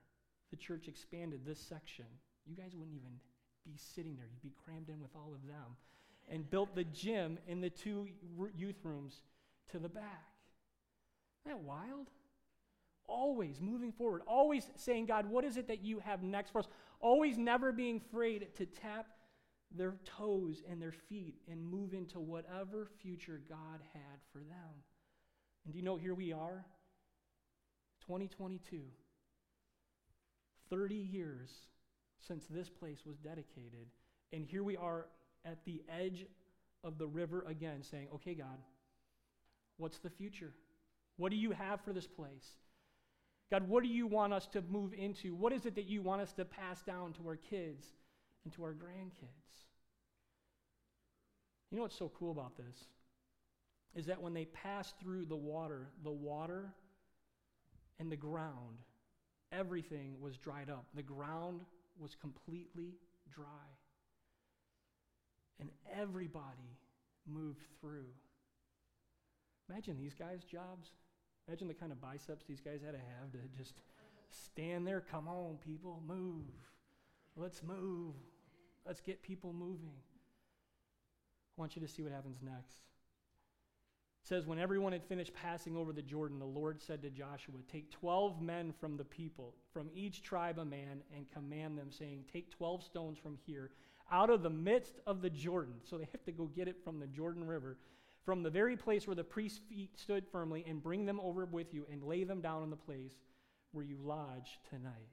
the 0.50 0.56
church 0.56 0.88
expanded 0.88 1.40
this 1.44 1.58
section, 1.58 2.06
you 2.46 2.56
guys 2.56 2.74
wouldn't 2.74 2.96
even 2.96 3.20
be 3.64 3.76
sitting 3.76 4.16
there. 4.16 4.26
You'd 4.30 4.42
be 4.42 4.54
crammed 4.64 4.88
in 4.88 5.00
with 5.00 5.14
all 5.14 5.32
of 5.34 5.46
them. 5.46 5.76
And 6.30 6.48
built 6.50 6.74
the 6.74 6.84
gym 6.84 7.38
and 7.48 7.62
the 7.62 7.70
two 7.70 8.06
youth 8.54 8.76
rooms 8.82 9.22
to 9.70 9.78
the 9.78 9.88
back. 9.88 10.28
Isn't 11.46 11.58
that 11.58 11.64
wild? 11.64 12.08
Always 13.06 13.60
moving 13.60 13.92
forward, 13.92 14.20
always 14.26 14.68
saying, 14.76 15.06
God, 15.06 15.30
what 15.30 15.44
is 15.44 15.56
it 15.56 15.68
that 15.68 15.82
you 15.82 15.98
have 16.00 16.22
next 16.22 16.50
for 16.50 16.58
us? 16.58 16.68
Always 17.00 17.38
never 17.38 17.72
being 17.72 18.02
afraid 18.10 18.54
to 18.56 18.66
tap 18.66 19.06
their 19.74 19.94
toes 20.04 20.62
and 20.68 20.80
their 20.80 20.92
feet 20.92 21.36
and 21.50 21.62
move 21.62 21.94
into 21.94 22.20
whatever 22.20 22.88
future 23.00 23.40
God 23.48 23.80
had 23.94 24.18
for 24.32 24.38
them. 24.38 24.82
And 25.64 25.72
do 25.72 25.78
you 25.78 25.84
know, 25.84 25.96
here 25.96 26.14
we 26.14 26.32
are, 26.32 26.66
2022. 28.02 28.82
30 30.70 30.94
years 30.94 31.50
since 32.26 32.46
this 32.46 32.68
place 32.68 33.00
was 33.06 33.16
dedicated. 33.18 33.86
And 34.32 34.44
here 34.44 34.62
we 34.62 34.76
are 34.76 35.06
at 35.44 35.64
the 35.64 35.82
edge 35.88 36.26
of 36.84 36.98
the 36.98 37.06
river 37.06 37.44
again, 37.48 37.82
saying, 37.82 38.08
Okay, 38.14 38.34
God, 38.34 38.58
what's 39.76 39.98
the 39.98 40.10
future? 40.10 40.52
What 41.16 41.30
do 41.30 41.36
you 41.36 41.50
have 41.50 41.80
for 41.80 41.92
this 41.92 42.06
place? 42.06 42.56
God, 43.50 43.68
what 43.68 43.82
do 43.82 43.88
you 43.88 44.06
want 44.06 44.32
us 44.32 44.46
to 44.48 44.62
move 44.62 44.92
into? 44.92 45.34
What 45.34 45.52
is 45.52 45.64
it 45.64 45.74
that 45.76 45.86
you 45.86 46.02
want 46.02 46.20
us 46.20 46.32
to 46.34 46.44
pass 46.44 46.82
down 46.82 47.14
to 47.14 47.26
our 47.26 47.36
kids 47.36 47.86
and 48.44 48.52
to 48.54 48.62
our 48.62 48.72
grandkids? 48.72 49.64
You 51.70 51.76
know 51.76 51.82
what's 51.82 51.98
so 51.98 52.12
cool 52.18 52.30
about 52.30 52.56
this? 52.56 52.76
Is 53.94 54.06
that 54.06 54.20
when 54.20 54.34
they 54.34 54.44
passed 54.44 54.94
through 55.00 55.24
the 55.24 55.36
water, 55.36 55.88
the 56.04 56.10
water 56.10 56.74
and 57.98 58.12
the 58.12 58.16
ground 58.16 58.78
everything 59.52 60.16
was 60.20 60.36
dried 60.36 60.70
up. 60.70 60.86
The 60.94 61.02
ground 61.02 61.60
was 61.98 62.14
completely 62.14 62.94
dry. 63.32 63.44
And 65.60 65.70
everybody 65.96 66.78
moved 67.26 67.64
through. 67.80 68.06
Imagine 69.68 69.98
these 69.98 70.14
guys' 70.14 70.44
jobs. 70.44 70.90
Imagine 71.46 71.68
the 71.68 71.74
kind 71.74 71.92
of 71.92 72.00
biceps 72.00 72.44
these 72.46 72.60
guys 72.60 72.80
had 72.84 72.92
to 72.92 72.98
have 72.98 73.32
to 73.32 73.38
just 73.56 73.82
stand 74.30 74.86
there. 74.86 75.00
Come 75.00 75.28
on, 75.28 75.58
people, 75.64 76.02
move. 76.06 76.44
Let's 77.36 77.62
move. 77.62 78.14
Let's 78.86 79.00
get 79.00 79.22
people 79.22 79.52
moving. 79.52 79.96
I 81.56 81.60
want 81.60 81.74
you 81.74 81.82
to 81.82 81.88
see 81.88 82.02
what 82.02 82.12
happens 82.12 82.38
next 82.42 82.87
says, 84.28 84.46
When 84.46 84.58
everyone 84.58 84.92
had 84.92 85.04
finished 85.04 85.32
passing 85.32 85.76
over 85.76 85.92
the 85.92 86.02
Jordan, 86.02 86.38
the 86.38 86.44
Lord 86.44 86.80
said 86.82 87.02
to 87.02 87.10
Joshua, 87.10 87.54
Take 87.70 87.90
12 87.90 88.40
men 88.42 88.72
from 88.78 88.96
the 88.96 89.04
people, 89.04 89.54
from 89.72 89.90
each 89.94 90.22
tribe 90.22 90.58
a 90.58 90.64
man, 90.64 91.02
and 91.16 91.30
command 91.32 91.78
them, 91.78 91.90
saying, 91.90 92.24
Take 92.32 92.50
12 92.50 92.82
stones 92.82 93.18
from 93.18 93.38
here, 93.46 93.70
out 94.12 94.30
of 94.30 94.42
the 94.42 94.50
midst 94.50 95.00
of 95.06 95.22
the 95.22 95.30
Jordan. 95.30 95.74
So 95.84 95.96
they 95.98 96.08
have 96.12 96.24
to 96.24 96.32
go 96.32 96.44
get 96.44 96.68
it 96.68 96.76
from 96.84 97.00
the 97.00 97.06
Jordan 97.06 97.46
River. 97.46 97.78
from 98.24 98.42
the 98.42 98.50
very 98.50 98.76
place 98.76 99.06
where 99.06 99.16
the 99.16 99.24
priest's 99.24 99.60
feet 99.70 99.98
stood 99.98 100.26
firmly 100.30 100.62
and 100.68 100.82
bring 100.82 101.06
them 101.06 101.18
over 101.20 101.46
with 101.46 101.72
you 101.72 101.86
and 101.90 102.02
lay 102.02 102.24
them 102.24 102.42
down 102.42 102.62
in 102.62 102.68
the 102.68 102.76
place 102.76 103.14
where 103.72 103.84
you 103.84 103.96
lodge 104.02 104.60
tonight. 104.68 105.08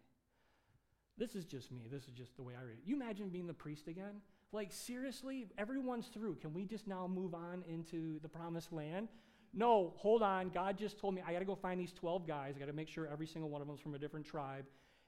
This 1.18 1.34
is 1.34 1.46
just 1.46 1.72
me. 1.72 1.88
This 1.90 2.04
is 2.04 2.14
just 2.14 2.36
the 2.36 2.44
way 2.44 2.56
I 2.60 2.64
read 2.64 2.74
it. 2.74 2.84
You 2.86 2.96
imagine 2.96 3.30
being 3.30 3.48
the 3.48 3.54
priest 3.54 3.88
again? 3.88 4.16
Like, 4.56 4.72
seriously, 4.72 5.48
everyone's 5.58 6.08
through. 6.08 6.36
Can 6.36 6.54
we 6.54 6.64
just 6.64 6.88
now 6.88 7.08
move 7.08 7.36
on 7.36 7.62
into 7.68 8.22
the 8.22 8.30
promised 8.30 8.72
land? 8.72 9.10
No, 9.54 9.92
hold 9.98 10.24
on. 10.24 10.48
God 10.48 10.78
just 10.78 10.98
told 10.98 11.14
me 11.14 11.22
I 11.28 11.34
got 11.34 11.40
to 11.40 11.46
go 11.46 11.56
find 11.56 11.78
these 11.78 11.92
12 11.92 12.26
guys. 12.26 12.54
I 12.56 12.60
got 12.60 12.68
to 12.68 12.74
make 12.74 12.88
sure 12.88 13.06
every 13.06 13.28
single 13.28 13.50
one 13.50 13.60
of 13.60 13.68
them 13.68 13.76
is 13.76 13.82
from 13.82 13.96
a 13.96 14.00
different 14.00 14.26
tribe. 14.26 14.64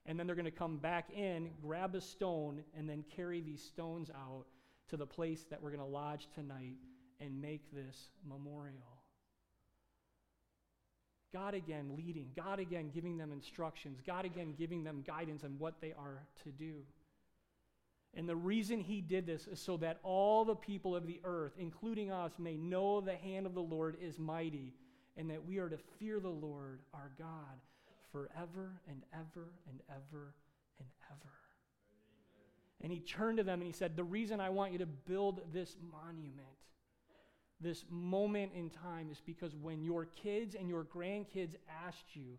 And 0.06 0.20
then 0.20 0.28
they're 0.28 0.36
going 0.36 0.44
to 0.44 0.52
come 0.52 0.76
back 0.76 1.12
in, 1.16 1.50
grab 1.62 1.96
a 1.96 2.02
stone, 2.02 2.62
and 2.78 2.90
then 2.90 3.06
carry 3.16 3.40
these 3.40 3.64
stones 3.64 4.10
out 4.10 4.48
to 4.90 4.98
the 4.98 5.06
place 5.06 5.46
that 5.50 5.64
we're 5.64 5.72
going 5.72 5.80
to 5.80 5.86
lodge 5.86 6.28
tonight 6.36 6.76
and 7.22 7.42
make 7.42 7.72
this 7.72 8.10
memorial. 8.28 8.98
God 11.34 11.54
again 11.54 11.94
leading, 11.96 12.32
God 12.36 12.60
again 12.60 12.92
giving 12.94 13.18
them 13.18 13.32
instructions, 13.32 14.02
God 14.06 14.26
again 14.26 14.56
giving 14.58 14.84
them 14.84 15.06
guidance 15.08 15.46
on 15.46 15.56
what 15.58 15.80
they 15.80 15.94
are 15.94 16.26
to 16.44 16.52
do. 16.52 16.82
And 18.18 18.28
the 18.28 18.36
reason 18.36 18.82
he 18.82 19.00
did 19.00 19.26
this 19.26 19.48
is 19.48 19.62
so 19.62 19.78
that 19.78 20.00
all 20.04 20.44
the 20.44 20.56
people 20.56 20.96
of 20.96 21.08
the 21.08 21.22
earth, 21.24 21.54
including 21.58 22.12
us, 22.12 22.34
may 22.38 22.58
know 22.58 23.00
the 23.00 23.16
hand 23.16 23.46
of 23.46 23.54
the 23.54 23.62
Lord 23.62 23.96
is 24.02 24.20
mighty 24.20 24.74
and 25.16 25.30
that 25.30 25.46
we 25.46 25.60
are 25.60 25.70
to 25.70 25.78
fear 26.00 26.20
the 26.20 26.28
Lord 26.28 26.80
our 26.94 27.12
God 27.18 27.62
forever 28.12 28.82
and 28.90 29.04
ever 29.14 29.50
and 29.70 29.80
ever 29.90 30.34
and 30.80 30.90
ever. 31.12 31.32
And 32.82 32.92
he 32.92 33.00
turned 33.00 33.38
to 33.38 33.44
them 33.44 33.62
and 33.62 33.68
he 33.68 33.74
said, 33.74 33.96
The 33.96 34.04
reason 34.04 34.40
I 34.40 34.50
want 34.50 34.74
you 34.74 34.80
to 34.80 34.86
build 34.86 35.42
this 35.54 35.76
monument 35.92 36.58
this 37.60 37.86
moment 37.90 38.52
in 38.56 38.70
time 38.70 39.10
is 39.12 39.22
because 39.26 39.56
when 39.56 39.84
your 39.84 40.06
kids 40.06 40.56
and 40.56 40.70
your 40.70 40.84
grandkids 40.84 41.56
asked 41.86 42.16
you, 42.16 42.38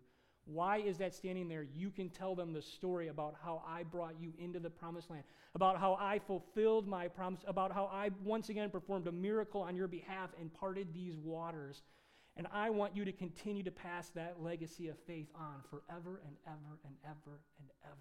why 0.50 0.78
is 0.78 0.96
that 0.98 1.14
standing 1.14 1.46
there? 1.46 1.66
You 1.76 1.90
can 1.90 2.08
tell 2.08 2.34
them 2.34 2.54
the 2.54 2.62
story 2.62 3.08
about 3.08 3.34
how 3.44 3.62
I 3.68 3.82
brought 3.82 4.14
you 4.18 4.32
into 4.38 4.58
the 4.58 4.70
promised 4.70 5.10
land, 5.10 5.24
about 5.54 5.78
how 5.78 5.98
I 6.00 6.18
fulfilled 6.18 6.88
my 6.88 7.06
promise, 7.06 7.40
about 7.46 7.70
how 7.70 7.90
I 7.92 8.10
once 8.24 8.48
again 8.48 8.70
performed 8.70 9.06
a 9.08 9.12
miracle 9.12 9.60
on 9.60 9.76
your 9.76 9.88
behalf 9.88 10.30
and 10.40 10.52
parted 10.54 10.94
these 10.94 11.18
waters. 11.18 11.82
And 12.36 12.46
I 12.50 12.70
want 12.70 12.96
you 12.96 13.04
to 13.04 13.12
continue 13.12 13.62
to 13.64 13.70
pass 13.70 14.08
that 14.10 14.36
legacy 14.40 14.88
of 14.88 14.96
faith 15.06 15.28
on 15.34 15.56
forever 15.68 16.22
and 16.26 16.36
ever 16.46 16.78
and 16.86 16.94
ever 17.04 17.40
and 17.58 17.68
ever. 17.84 17.94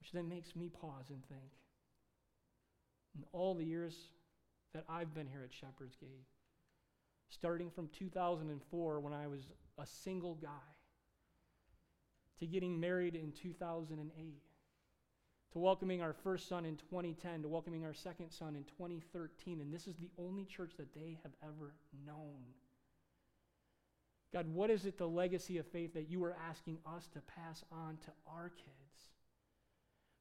Which 0.00 0.12
then 0.12 0.28
makes 0.28 0.54
me 0.54 0.68
pause 0.68 1.08
and 1.08 1.24
think. 1.28 1.52
In 3.16 3.24
all 3.32 3.54
the 3.54 3.64
years 3.64 3.94
that 4.74 4.84
I've 4.90 5.14
been 5.14 5.28
here 5.28 5.42
at 5.44 5.54
Shepherd's 5.54 5.96
Gate. 5.96 6.26
Starting 7.30 7.70
from 7.70 7.88
2004, 7.88 9.00
when 9.00 9.12
I 9.12 9.26
was 9.26 9.40
a 9.78 9.86
single 9.86 10.34
guy, 10.36 10.48
to 12.40 12.46
getting 12.46 12.78
married 12.78 13.14
in 13.14 13.32
2008, 13.32 14.42
to 15.52 15.58
welcoming 15.58 16.02
our 16.02 16.12
first 16.12 16.48
son 16.48 16.64
in 16.64 16.76
2010, 16.76 17.42
to 17.42 17.48
welcoming 17.48 17.84
our 17.84 17.94
second 17.94 18.30
son 18.30 18.56
in 18.56 18.64
2013. 18.64 19.60
And 19.60 19.72
this 19.72 19.86
is 19.86 19.94
the 19.96 20.10
only 20.18 20.44
church 20.44 20.72
that 20.78 20.92
they 20.94 21.18
have 21.22 21.32
ever 21.42 21.74
known. 22.04 22.42
God, 24.32 24.52
what 24.52 24.68
is 24.68 24.84
it, 24.84 24.98
the 24.98 25.06
legacy 25.06 25.58
of 25.58 25.66
faith 25.66 25.94
that 25.94 26.10
you 26.10 26.24
are 26.24 26.36
asking 26.48 26.78
us 26.84 27.06
to 27.12 27.20
pass 27.20 27.62
on 27.70 27.98
to 28.04 28.10
our 28.26 28.48
kids? 28.48 28.84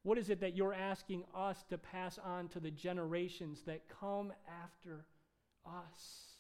What 0.04 0.20
is 0.20 0.30
it 0.30 0.40
that 0.42 0.56
you're 0.56 0.74
asking 0.74 1.24
us 1.34 1.64
to 1.70 1.80
pass 1.80 2.20
on 2.24 2.48
to 2.50 2.60
the 2.60 2.70
generations 2.70 3.64
that 3.66 3.82
come 4.00 4.32
after 4.64 5.06
us? 5.66 6.33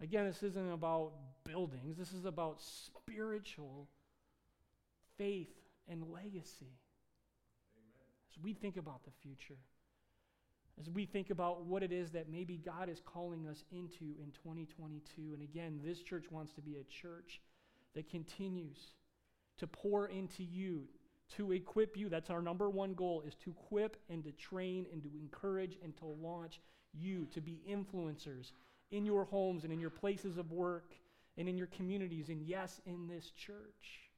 Again, 0.00 0.26
this 0.26 0.42
isn't 0.42 0.72
about 0.72 1.12
buildings, 1.44 1.96
this 1.96 2.12
is 2.12 2.24
about 2.24 2.60
spiritual 2.60 3.88
faith 5.16 5.50
and 5.88 6.04
legacy. 6.12 6.72
Amen. 7.74 8.08
As 8.30 8.42
we 8.42 8.54
think 8.54 8.76
about 8.76 9.04
the 9.04 9.10
future, 9.22 9.58
as 10.80 10.88
we 10.88 11.06
think 11.06 11.30
about 11.30 11.64
what 11.64 11.82
it 11.82 11.92
is 11.92 12.10
that 12.12 12.30
maybe 12.30 12.58
God 12.64 12.88
is 12.88 13.00
calling 13.04 13.46
us 13.48 13.64
into 13.72 14.14
in 14.22 14.30
2022. 14.32 15.32
And 15.32 15.42
again, 15.42 15.80
this 15.84 16.02
church 16.02 16.26
wants 16.30 16.52
to 16.54 16.60
be 16.60 16.76
a 16.76 16.84
church 16.84 17.40
that 17.94 18.08
continues 18.08 18.78
to 19.58 19.66
pour 19.66 20.06
into 20.06 20.44
you 20.44 20.84
to 21.36 21.52
equip 21.52 21.96
you. 21.96 22.08
That's 22.08 22.30
our 22.30 22.40
number 22.40 22.70
one 22.70 22.94
goal 22.94 23.22
is 23.26 23.34
to 23.44 23.50
equip 23.50 23.96
and 24.08 24.22
to 24.24 24.32
train 24.32 24.86
and 24.92 25.02
to 25.02 25.10
encourage 25.20 25.76
and 25.82 25.96
to 25.96 26.06
launch 26.06 26.60
you 26.94 27.26
to 27.34 27.40
be 27.40 27.60
influencers 27.68 28.52
in 28.90 29.04
your 29.04 29.24
homes 29.24 29.64
and 29.64 29.72
in 29.72 29.80
your 29.80 29.90
places 29.90 30.38
of 30.38 30.52
work 30.52 30.94
and 31.36 31.48
in 31.48 31.56
your 31.56 31.66
communities 31.68 32.28
and 32.28 32.42
yes, 32.42 32.80
in 32.86 33.06
this 33.06 33.30
church. 33.30 34.10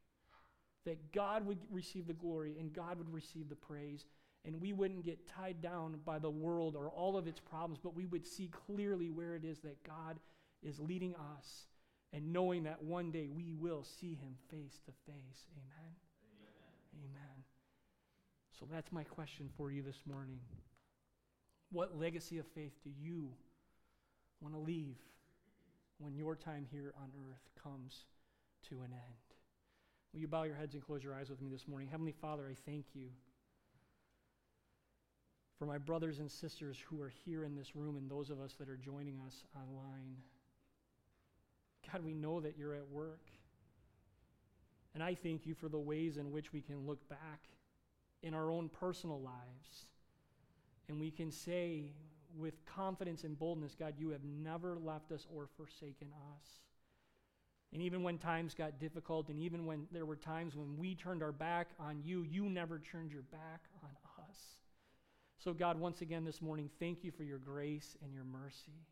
That 0.86 1.12
God 1.12 1.46
would 1.46 1.58
receive 1.70 2.06
the 2.06 2.14
glory 2.14 2.56
and 2.58 2.72
God 2.72 2.98
would 2.98 3.12
receive 3.12 3.48
the 3.48 3.56
praise 3.56 4.06
and 4.44 4.60
we 4.60 4.72
wouldn't 4.72 5.04
get 5.04 5.28
tied 5.28 5.60
down 5.60 6.00
by 6.04 6.18
the 6.18 6.30
world 6.30 6.74
or 6.74 6.88
all 6.88 7.16
of 7.16 7.26
its 7.26 7.40
problems, 7.40 7.78
but 7.82 7.94
we 7.94 8.06
would 8.06 8.26
see 8.26 8.48
clearly 8.66 9.10
where 9.10 9.34
it 9.34 9.44
is 9.44 9.58
that 9.60 9.84
God 9.84 10.18
is 10.62 10.80
leading 10.80 11.14
us 11.36 11.66
and 12.12 12.32
knowing 12.32 12.64
that 12.64 12.82
one 12.82 13.10
day 13.10 13.28
we 13.28 13.52
will 13.52 13.84
see 13.84 14.14
him 14.14 14.34
face 14.50 14.80
to 14.86 14.92
face. 15.06 15.46
Amen. 15.56 15.94
Amen. 17.04 17.44
So 18.58 18.66
that's 18.70 18.90
my 18.92 19.04
question 19.04 19.48
for 19.56 19.70
you 19.70 19.82
this 19.82 20.02
morning. 20.06 20.40
What 21.70 21.98
legacy 21.98 22.38
of 22.38 22.46
faith 22.46 22.72
do 22.82 22.90
you 22.98 23.30
want 24.40 24.54
to 24.54 24.60
leave 24.60 24.96
when 25.98 26.14
your 26.14 26.34
time 26.34 26.66
here 26.70 26.94
on 27.00 27.10
earth 27.28 27.48
comes 27.62 28.04
to 28.68 28.76
an 28.76 28.92
end? 28.92 29.30
Will 30.12 30.20
you 30.20 30.28
bow 30.28 30.42
your 30.42 30.56
heads 30.56 30.74
and 30.74 30.82
close 30.82 31.04
your 31.04 31.14
eyes 31.14 31.30
with 31.30 31.40
me 31.40 31.48
this 31.48 31.68
morning? 31.68 31.88
Heavenly 31.88 32.14
Father, 32.20 32.44
I 32.50 32.54
thank 32.66 32.86
you 32.94 33.08
for 35.58 35.66
my 35.66 35.78
brothers 35.78 36.18
and 36.18 36.30
sisters 36.30 36.78
who 36.88 37.00
are 37.02 37.12
here 37.24 37.44
in 37.44 37.54
this 37.54 37.76
room 37.76 37.96
and 37.96 38.10
those 38.10 38.30
of 38.30 38.40
us 38.40 38.54
that 38.54 38.68
are 38.68 38.76
joining 38.76 39.20
us 39.26 39.44
online. 39.54 40.16
God, 41.92 42.04
we 42.04 42.14
know 42.14 42.40
that 42.40 42.56
you're 42.56 42.74
at 42.74 42.88
work. 42.88 43.28
And 44.94 45.02
I 45.02 45.14
thank 45.14 45.46
you 45.46 45.54
for 45.54 45.68
the 45.68 45.78
ways 45.78 46.16
in 46.16 46.32
which 46.32 46.52
we 46.52 46.60
can 46.60 46.86
look 46.86 47.08
back 47.08 47.40
in 48.22 48.34
our 48.34 48.50
own 48.50 48.68
personal 48.68 49.20
lives 49.20 49.86
and 50.88 50.98
we 50.98 51.10
can 51.10 51.30
say 51.30 51.92
with 52.36 52.54
confidence 52.64 53.24
and 53.24 53.38
boldness, 53.38 53.74
God, 53.78 53.94
you 53.98 54.10
have 54.10 54.24
never 54.24 54.76
left 54.76 55.12
us 55.12 55.26
or 55.34 55.48
forsaken 55.56 56.08
us. 56.34 56.46
And 57.72 57.82
even 57.82 58.02
when 58.02 58.18
times 58.18 58.54
got 58.54 58.80
difficult, 58.80 59.28
and 59.28 59.38
even 59.38 59.64
when 59.64 59.86
there 59.92 60.06
were 60.06 60.16
times 60.16 60.56
when 60.56 60.76
we 60.76 60.94
turned 60.94 61.22
our 61.22 61.32
back 61.32 61.68
on 61.78 62.02
you, 62.02 62.22
you 62.22 62.48
never 62.48 62.80
turned 62.80 63.12
your 63.12 63.22
back 63.22 63.60
on 63.82 63.90
us. 64.28 64.38
So, 65.38 65.52
God, 65.52 65.78
once 65.78 66.02
again 66.02 66.24
this 66.24 66.42
morning, 66.42 66.68
thank 66.80 67.04
you 67.04 67.12
for 67.12 67.22
your 67.22 67.38
grace 67.38 67.96
and 68.02 68.12
your 68.12 68.24
mercy. 68.24 68.84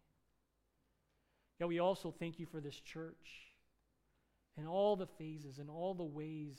God, 1.61 1.67
we 1.67 1.81
also 1.81 2.15
thank 2.17 2.39
you 2.39 2.47
for 2.47 2.61
this 2.61 2.79
church 2.81 3.49
and 4.57 4.67
all 4.67 4.97
the 4.97 5.07
phases 5.07 5.59
and 5.59 5.69
all 5.69 5.95
the 5.95 6.05
ways 6.05 6.57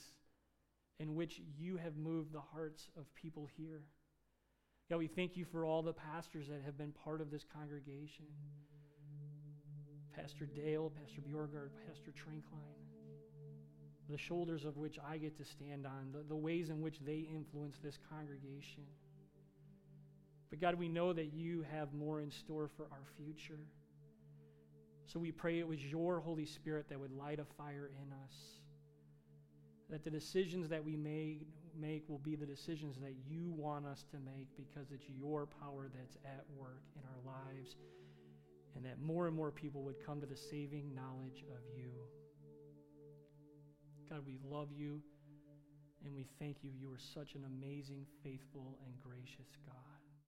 in 1.00 1.16
which 1.16 1.42
you 1.58 1.78
have 1.78 1.96
moved 1.96 2.34
the 2.34 2.42
hearts 2.42 2.90
of 2.98 3.14
people 3.16 3.48
here. 3.58 3.84
God, 4.90 4.98
we 4.98 5.08
thank 5.08 5.38
you 5.38 5.46
for 5.46 5.66
all 5.66 5.84
the 5.84 5.94
pastors 5.94 6.48
that 6.48 6.62
have 6.66 6.76
been 6.76 6.92
part 7.04 7.22
of 7.22 7.30
this 7.30 7.46
congregation 7.54 8.26
Pastor 10.16 10.46
Dale, 10.46 10.92
Pastor 11.00 11.22
Bjorgard, 11.22 11.70
Pastor 11.88 12.12
Trinkline, 12.12 12.60
the 14.10 14.18
shoulders 14.18 14.66
of 14.66 14.76
which 14.76 14.98
I 15.08 15.18
get 15.18 15.38
to 15.38 15.46
stand 15.46 15.86
on, 15.86 16.12
the, 16.12 16.24
the 16.28 16.36
ways 16.36 16.70
in 16.70 16.82
which 16.82 17.00
they 17.06 17.30
influence 17.34 17.78
this 17.82 17.98
congregation. 18.10 18.84
But 20.50 20.60
God, 20.60 20.76
we 20.76 20.90
know 20.90 21.14
that 21.14 21.32
you 21.32 21.66
have 21.72 21.94
more 21.94 22.20
in 22.20 22.32
store 22.32 22.68
for 22.76 22.88
our 22.92 23.06
future. 23.16 23.62
So 25.06 25.20
we 25.20 25.32
pray 25.32 25.60
it 25.60 25.68
was 25.68 25.86
your 25.86 26.20
Holy 26.20 26.46
Spirit 26.46 26.90
that 26.90 27.00
would 27.00 27.14
light 27.14 27.40
a 27.40 27.46
fire 27.58 27.92
in 28.04 28.12
us. 28.12 28.36
That 29.90 30.04
the 30.04 30.12
decisions 30.12 30.68
that 30.70 30.84
we 30.84 30.98
may 30.98 31.38
make 31.80 32.08
will 32.08 32.20
be 32.20 32.36
the 32.36 32.46
decisions 32.46 32.98
that 33.00 33.14
you 33.28 33.52
want 33.56 33.86
us 33.86 34.06
to 34.12 34.18
make 34.20 34.48
because 34.58 34.92
it's 34.92 35.06
your 35.10 35.46
power 35.46 35.90
that's 35.96 36.18
at 36.26 36.46
work 36.58 36.84
in 36.96 37.02
our 37.04 37.36
lives. 37.36 37.76
And 38.76 38.86
that 38.86 39.02
more 39.02 39.28
and 39.28 39.36
more 39.36 39.52
people 39.52 39.84
would 39.84 40.06
come 40.06 40.22
to 40.22 40.28
the 40.28 40.38
saving 40.38 40.94
knowledge 40.94 41.44
of 41.50 41.64
you. 41.76 41.92
God, 44.10 44.24
we 44.26 44.38
love 44.50 44.70
you 44.72 45.02
and 46.06 46.16
we 46.16 46.28
thank 46.40 46.58
you. 46.64 46.72
You 46.80 46.92
are 46.92 47.00
such 47.00 47.36
an 47.36 47.44
amazing, 47.46 48.06
faithful, 48.24 48.78
and 48.86 48.94
gracious 49.02 49.58
God. 49.66 49.89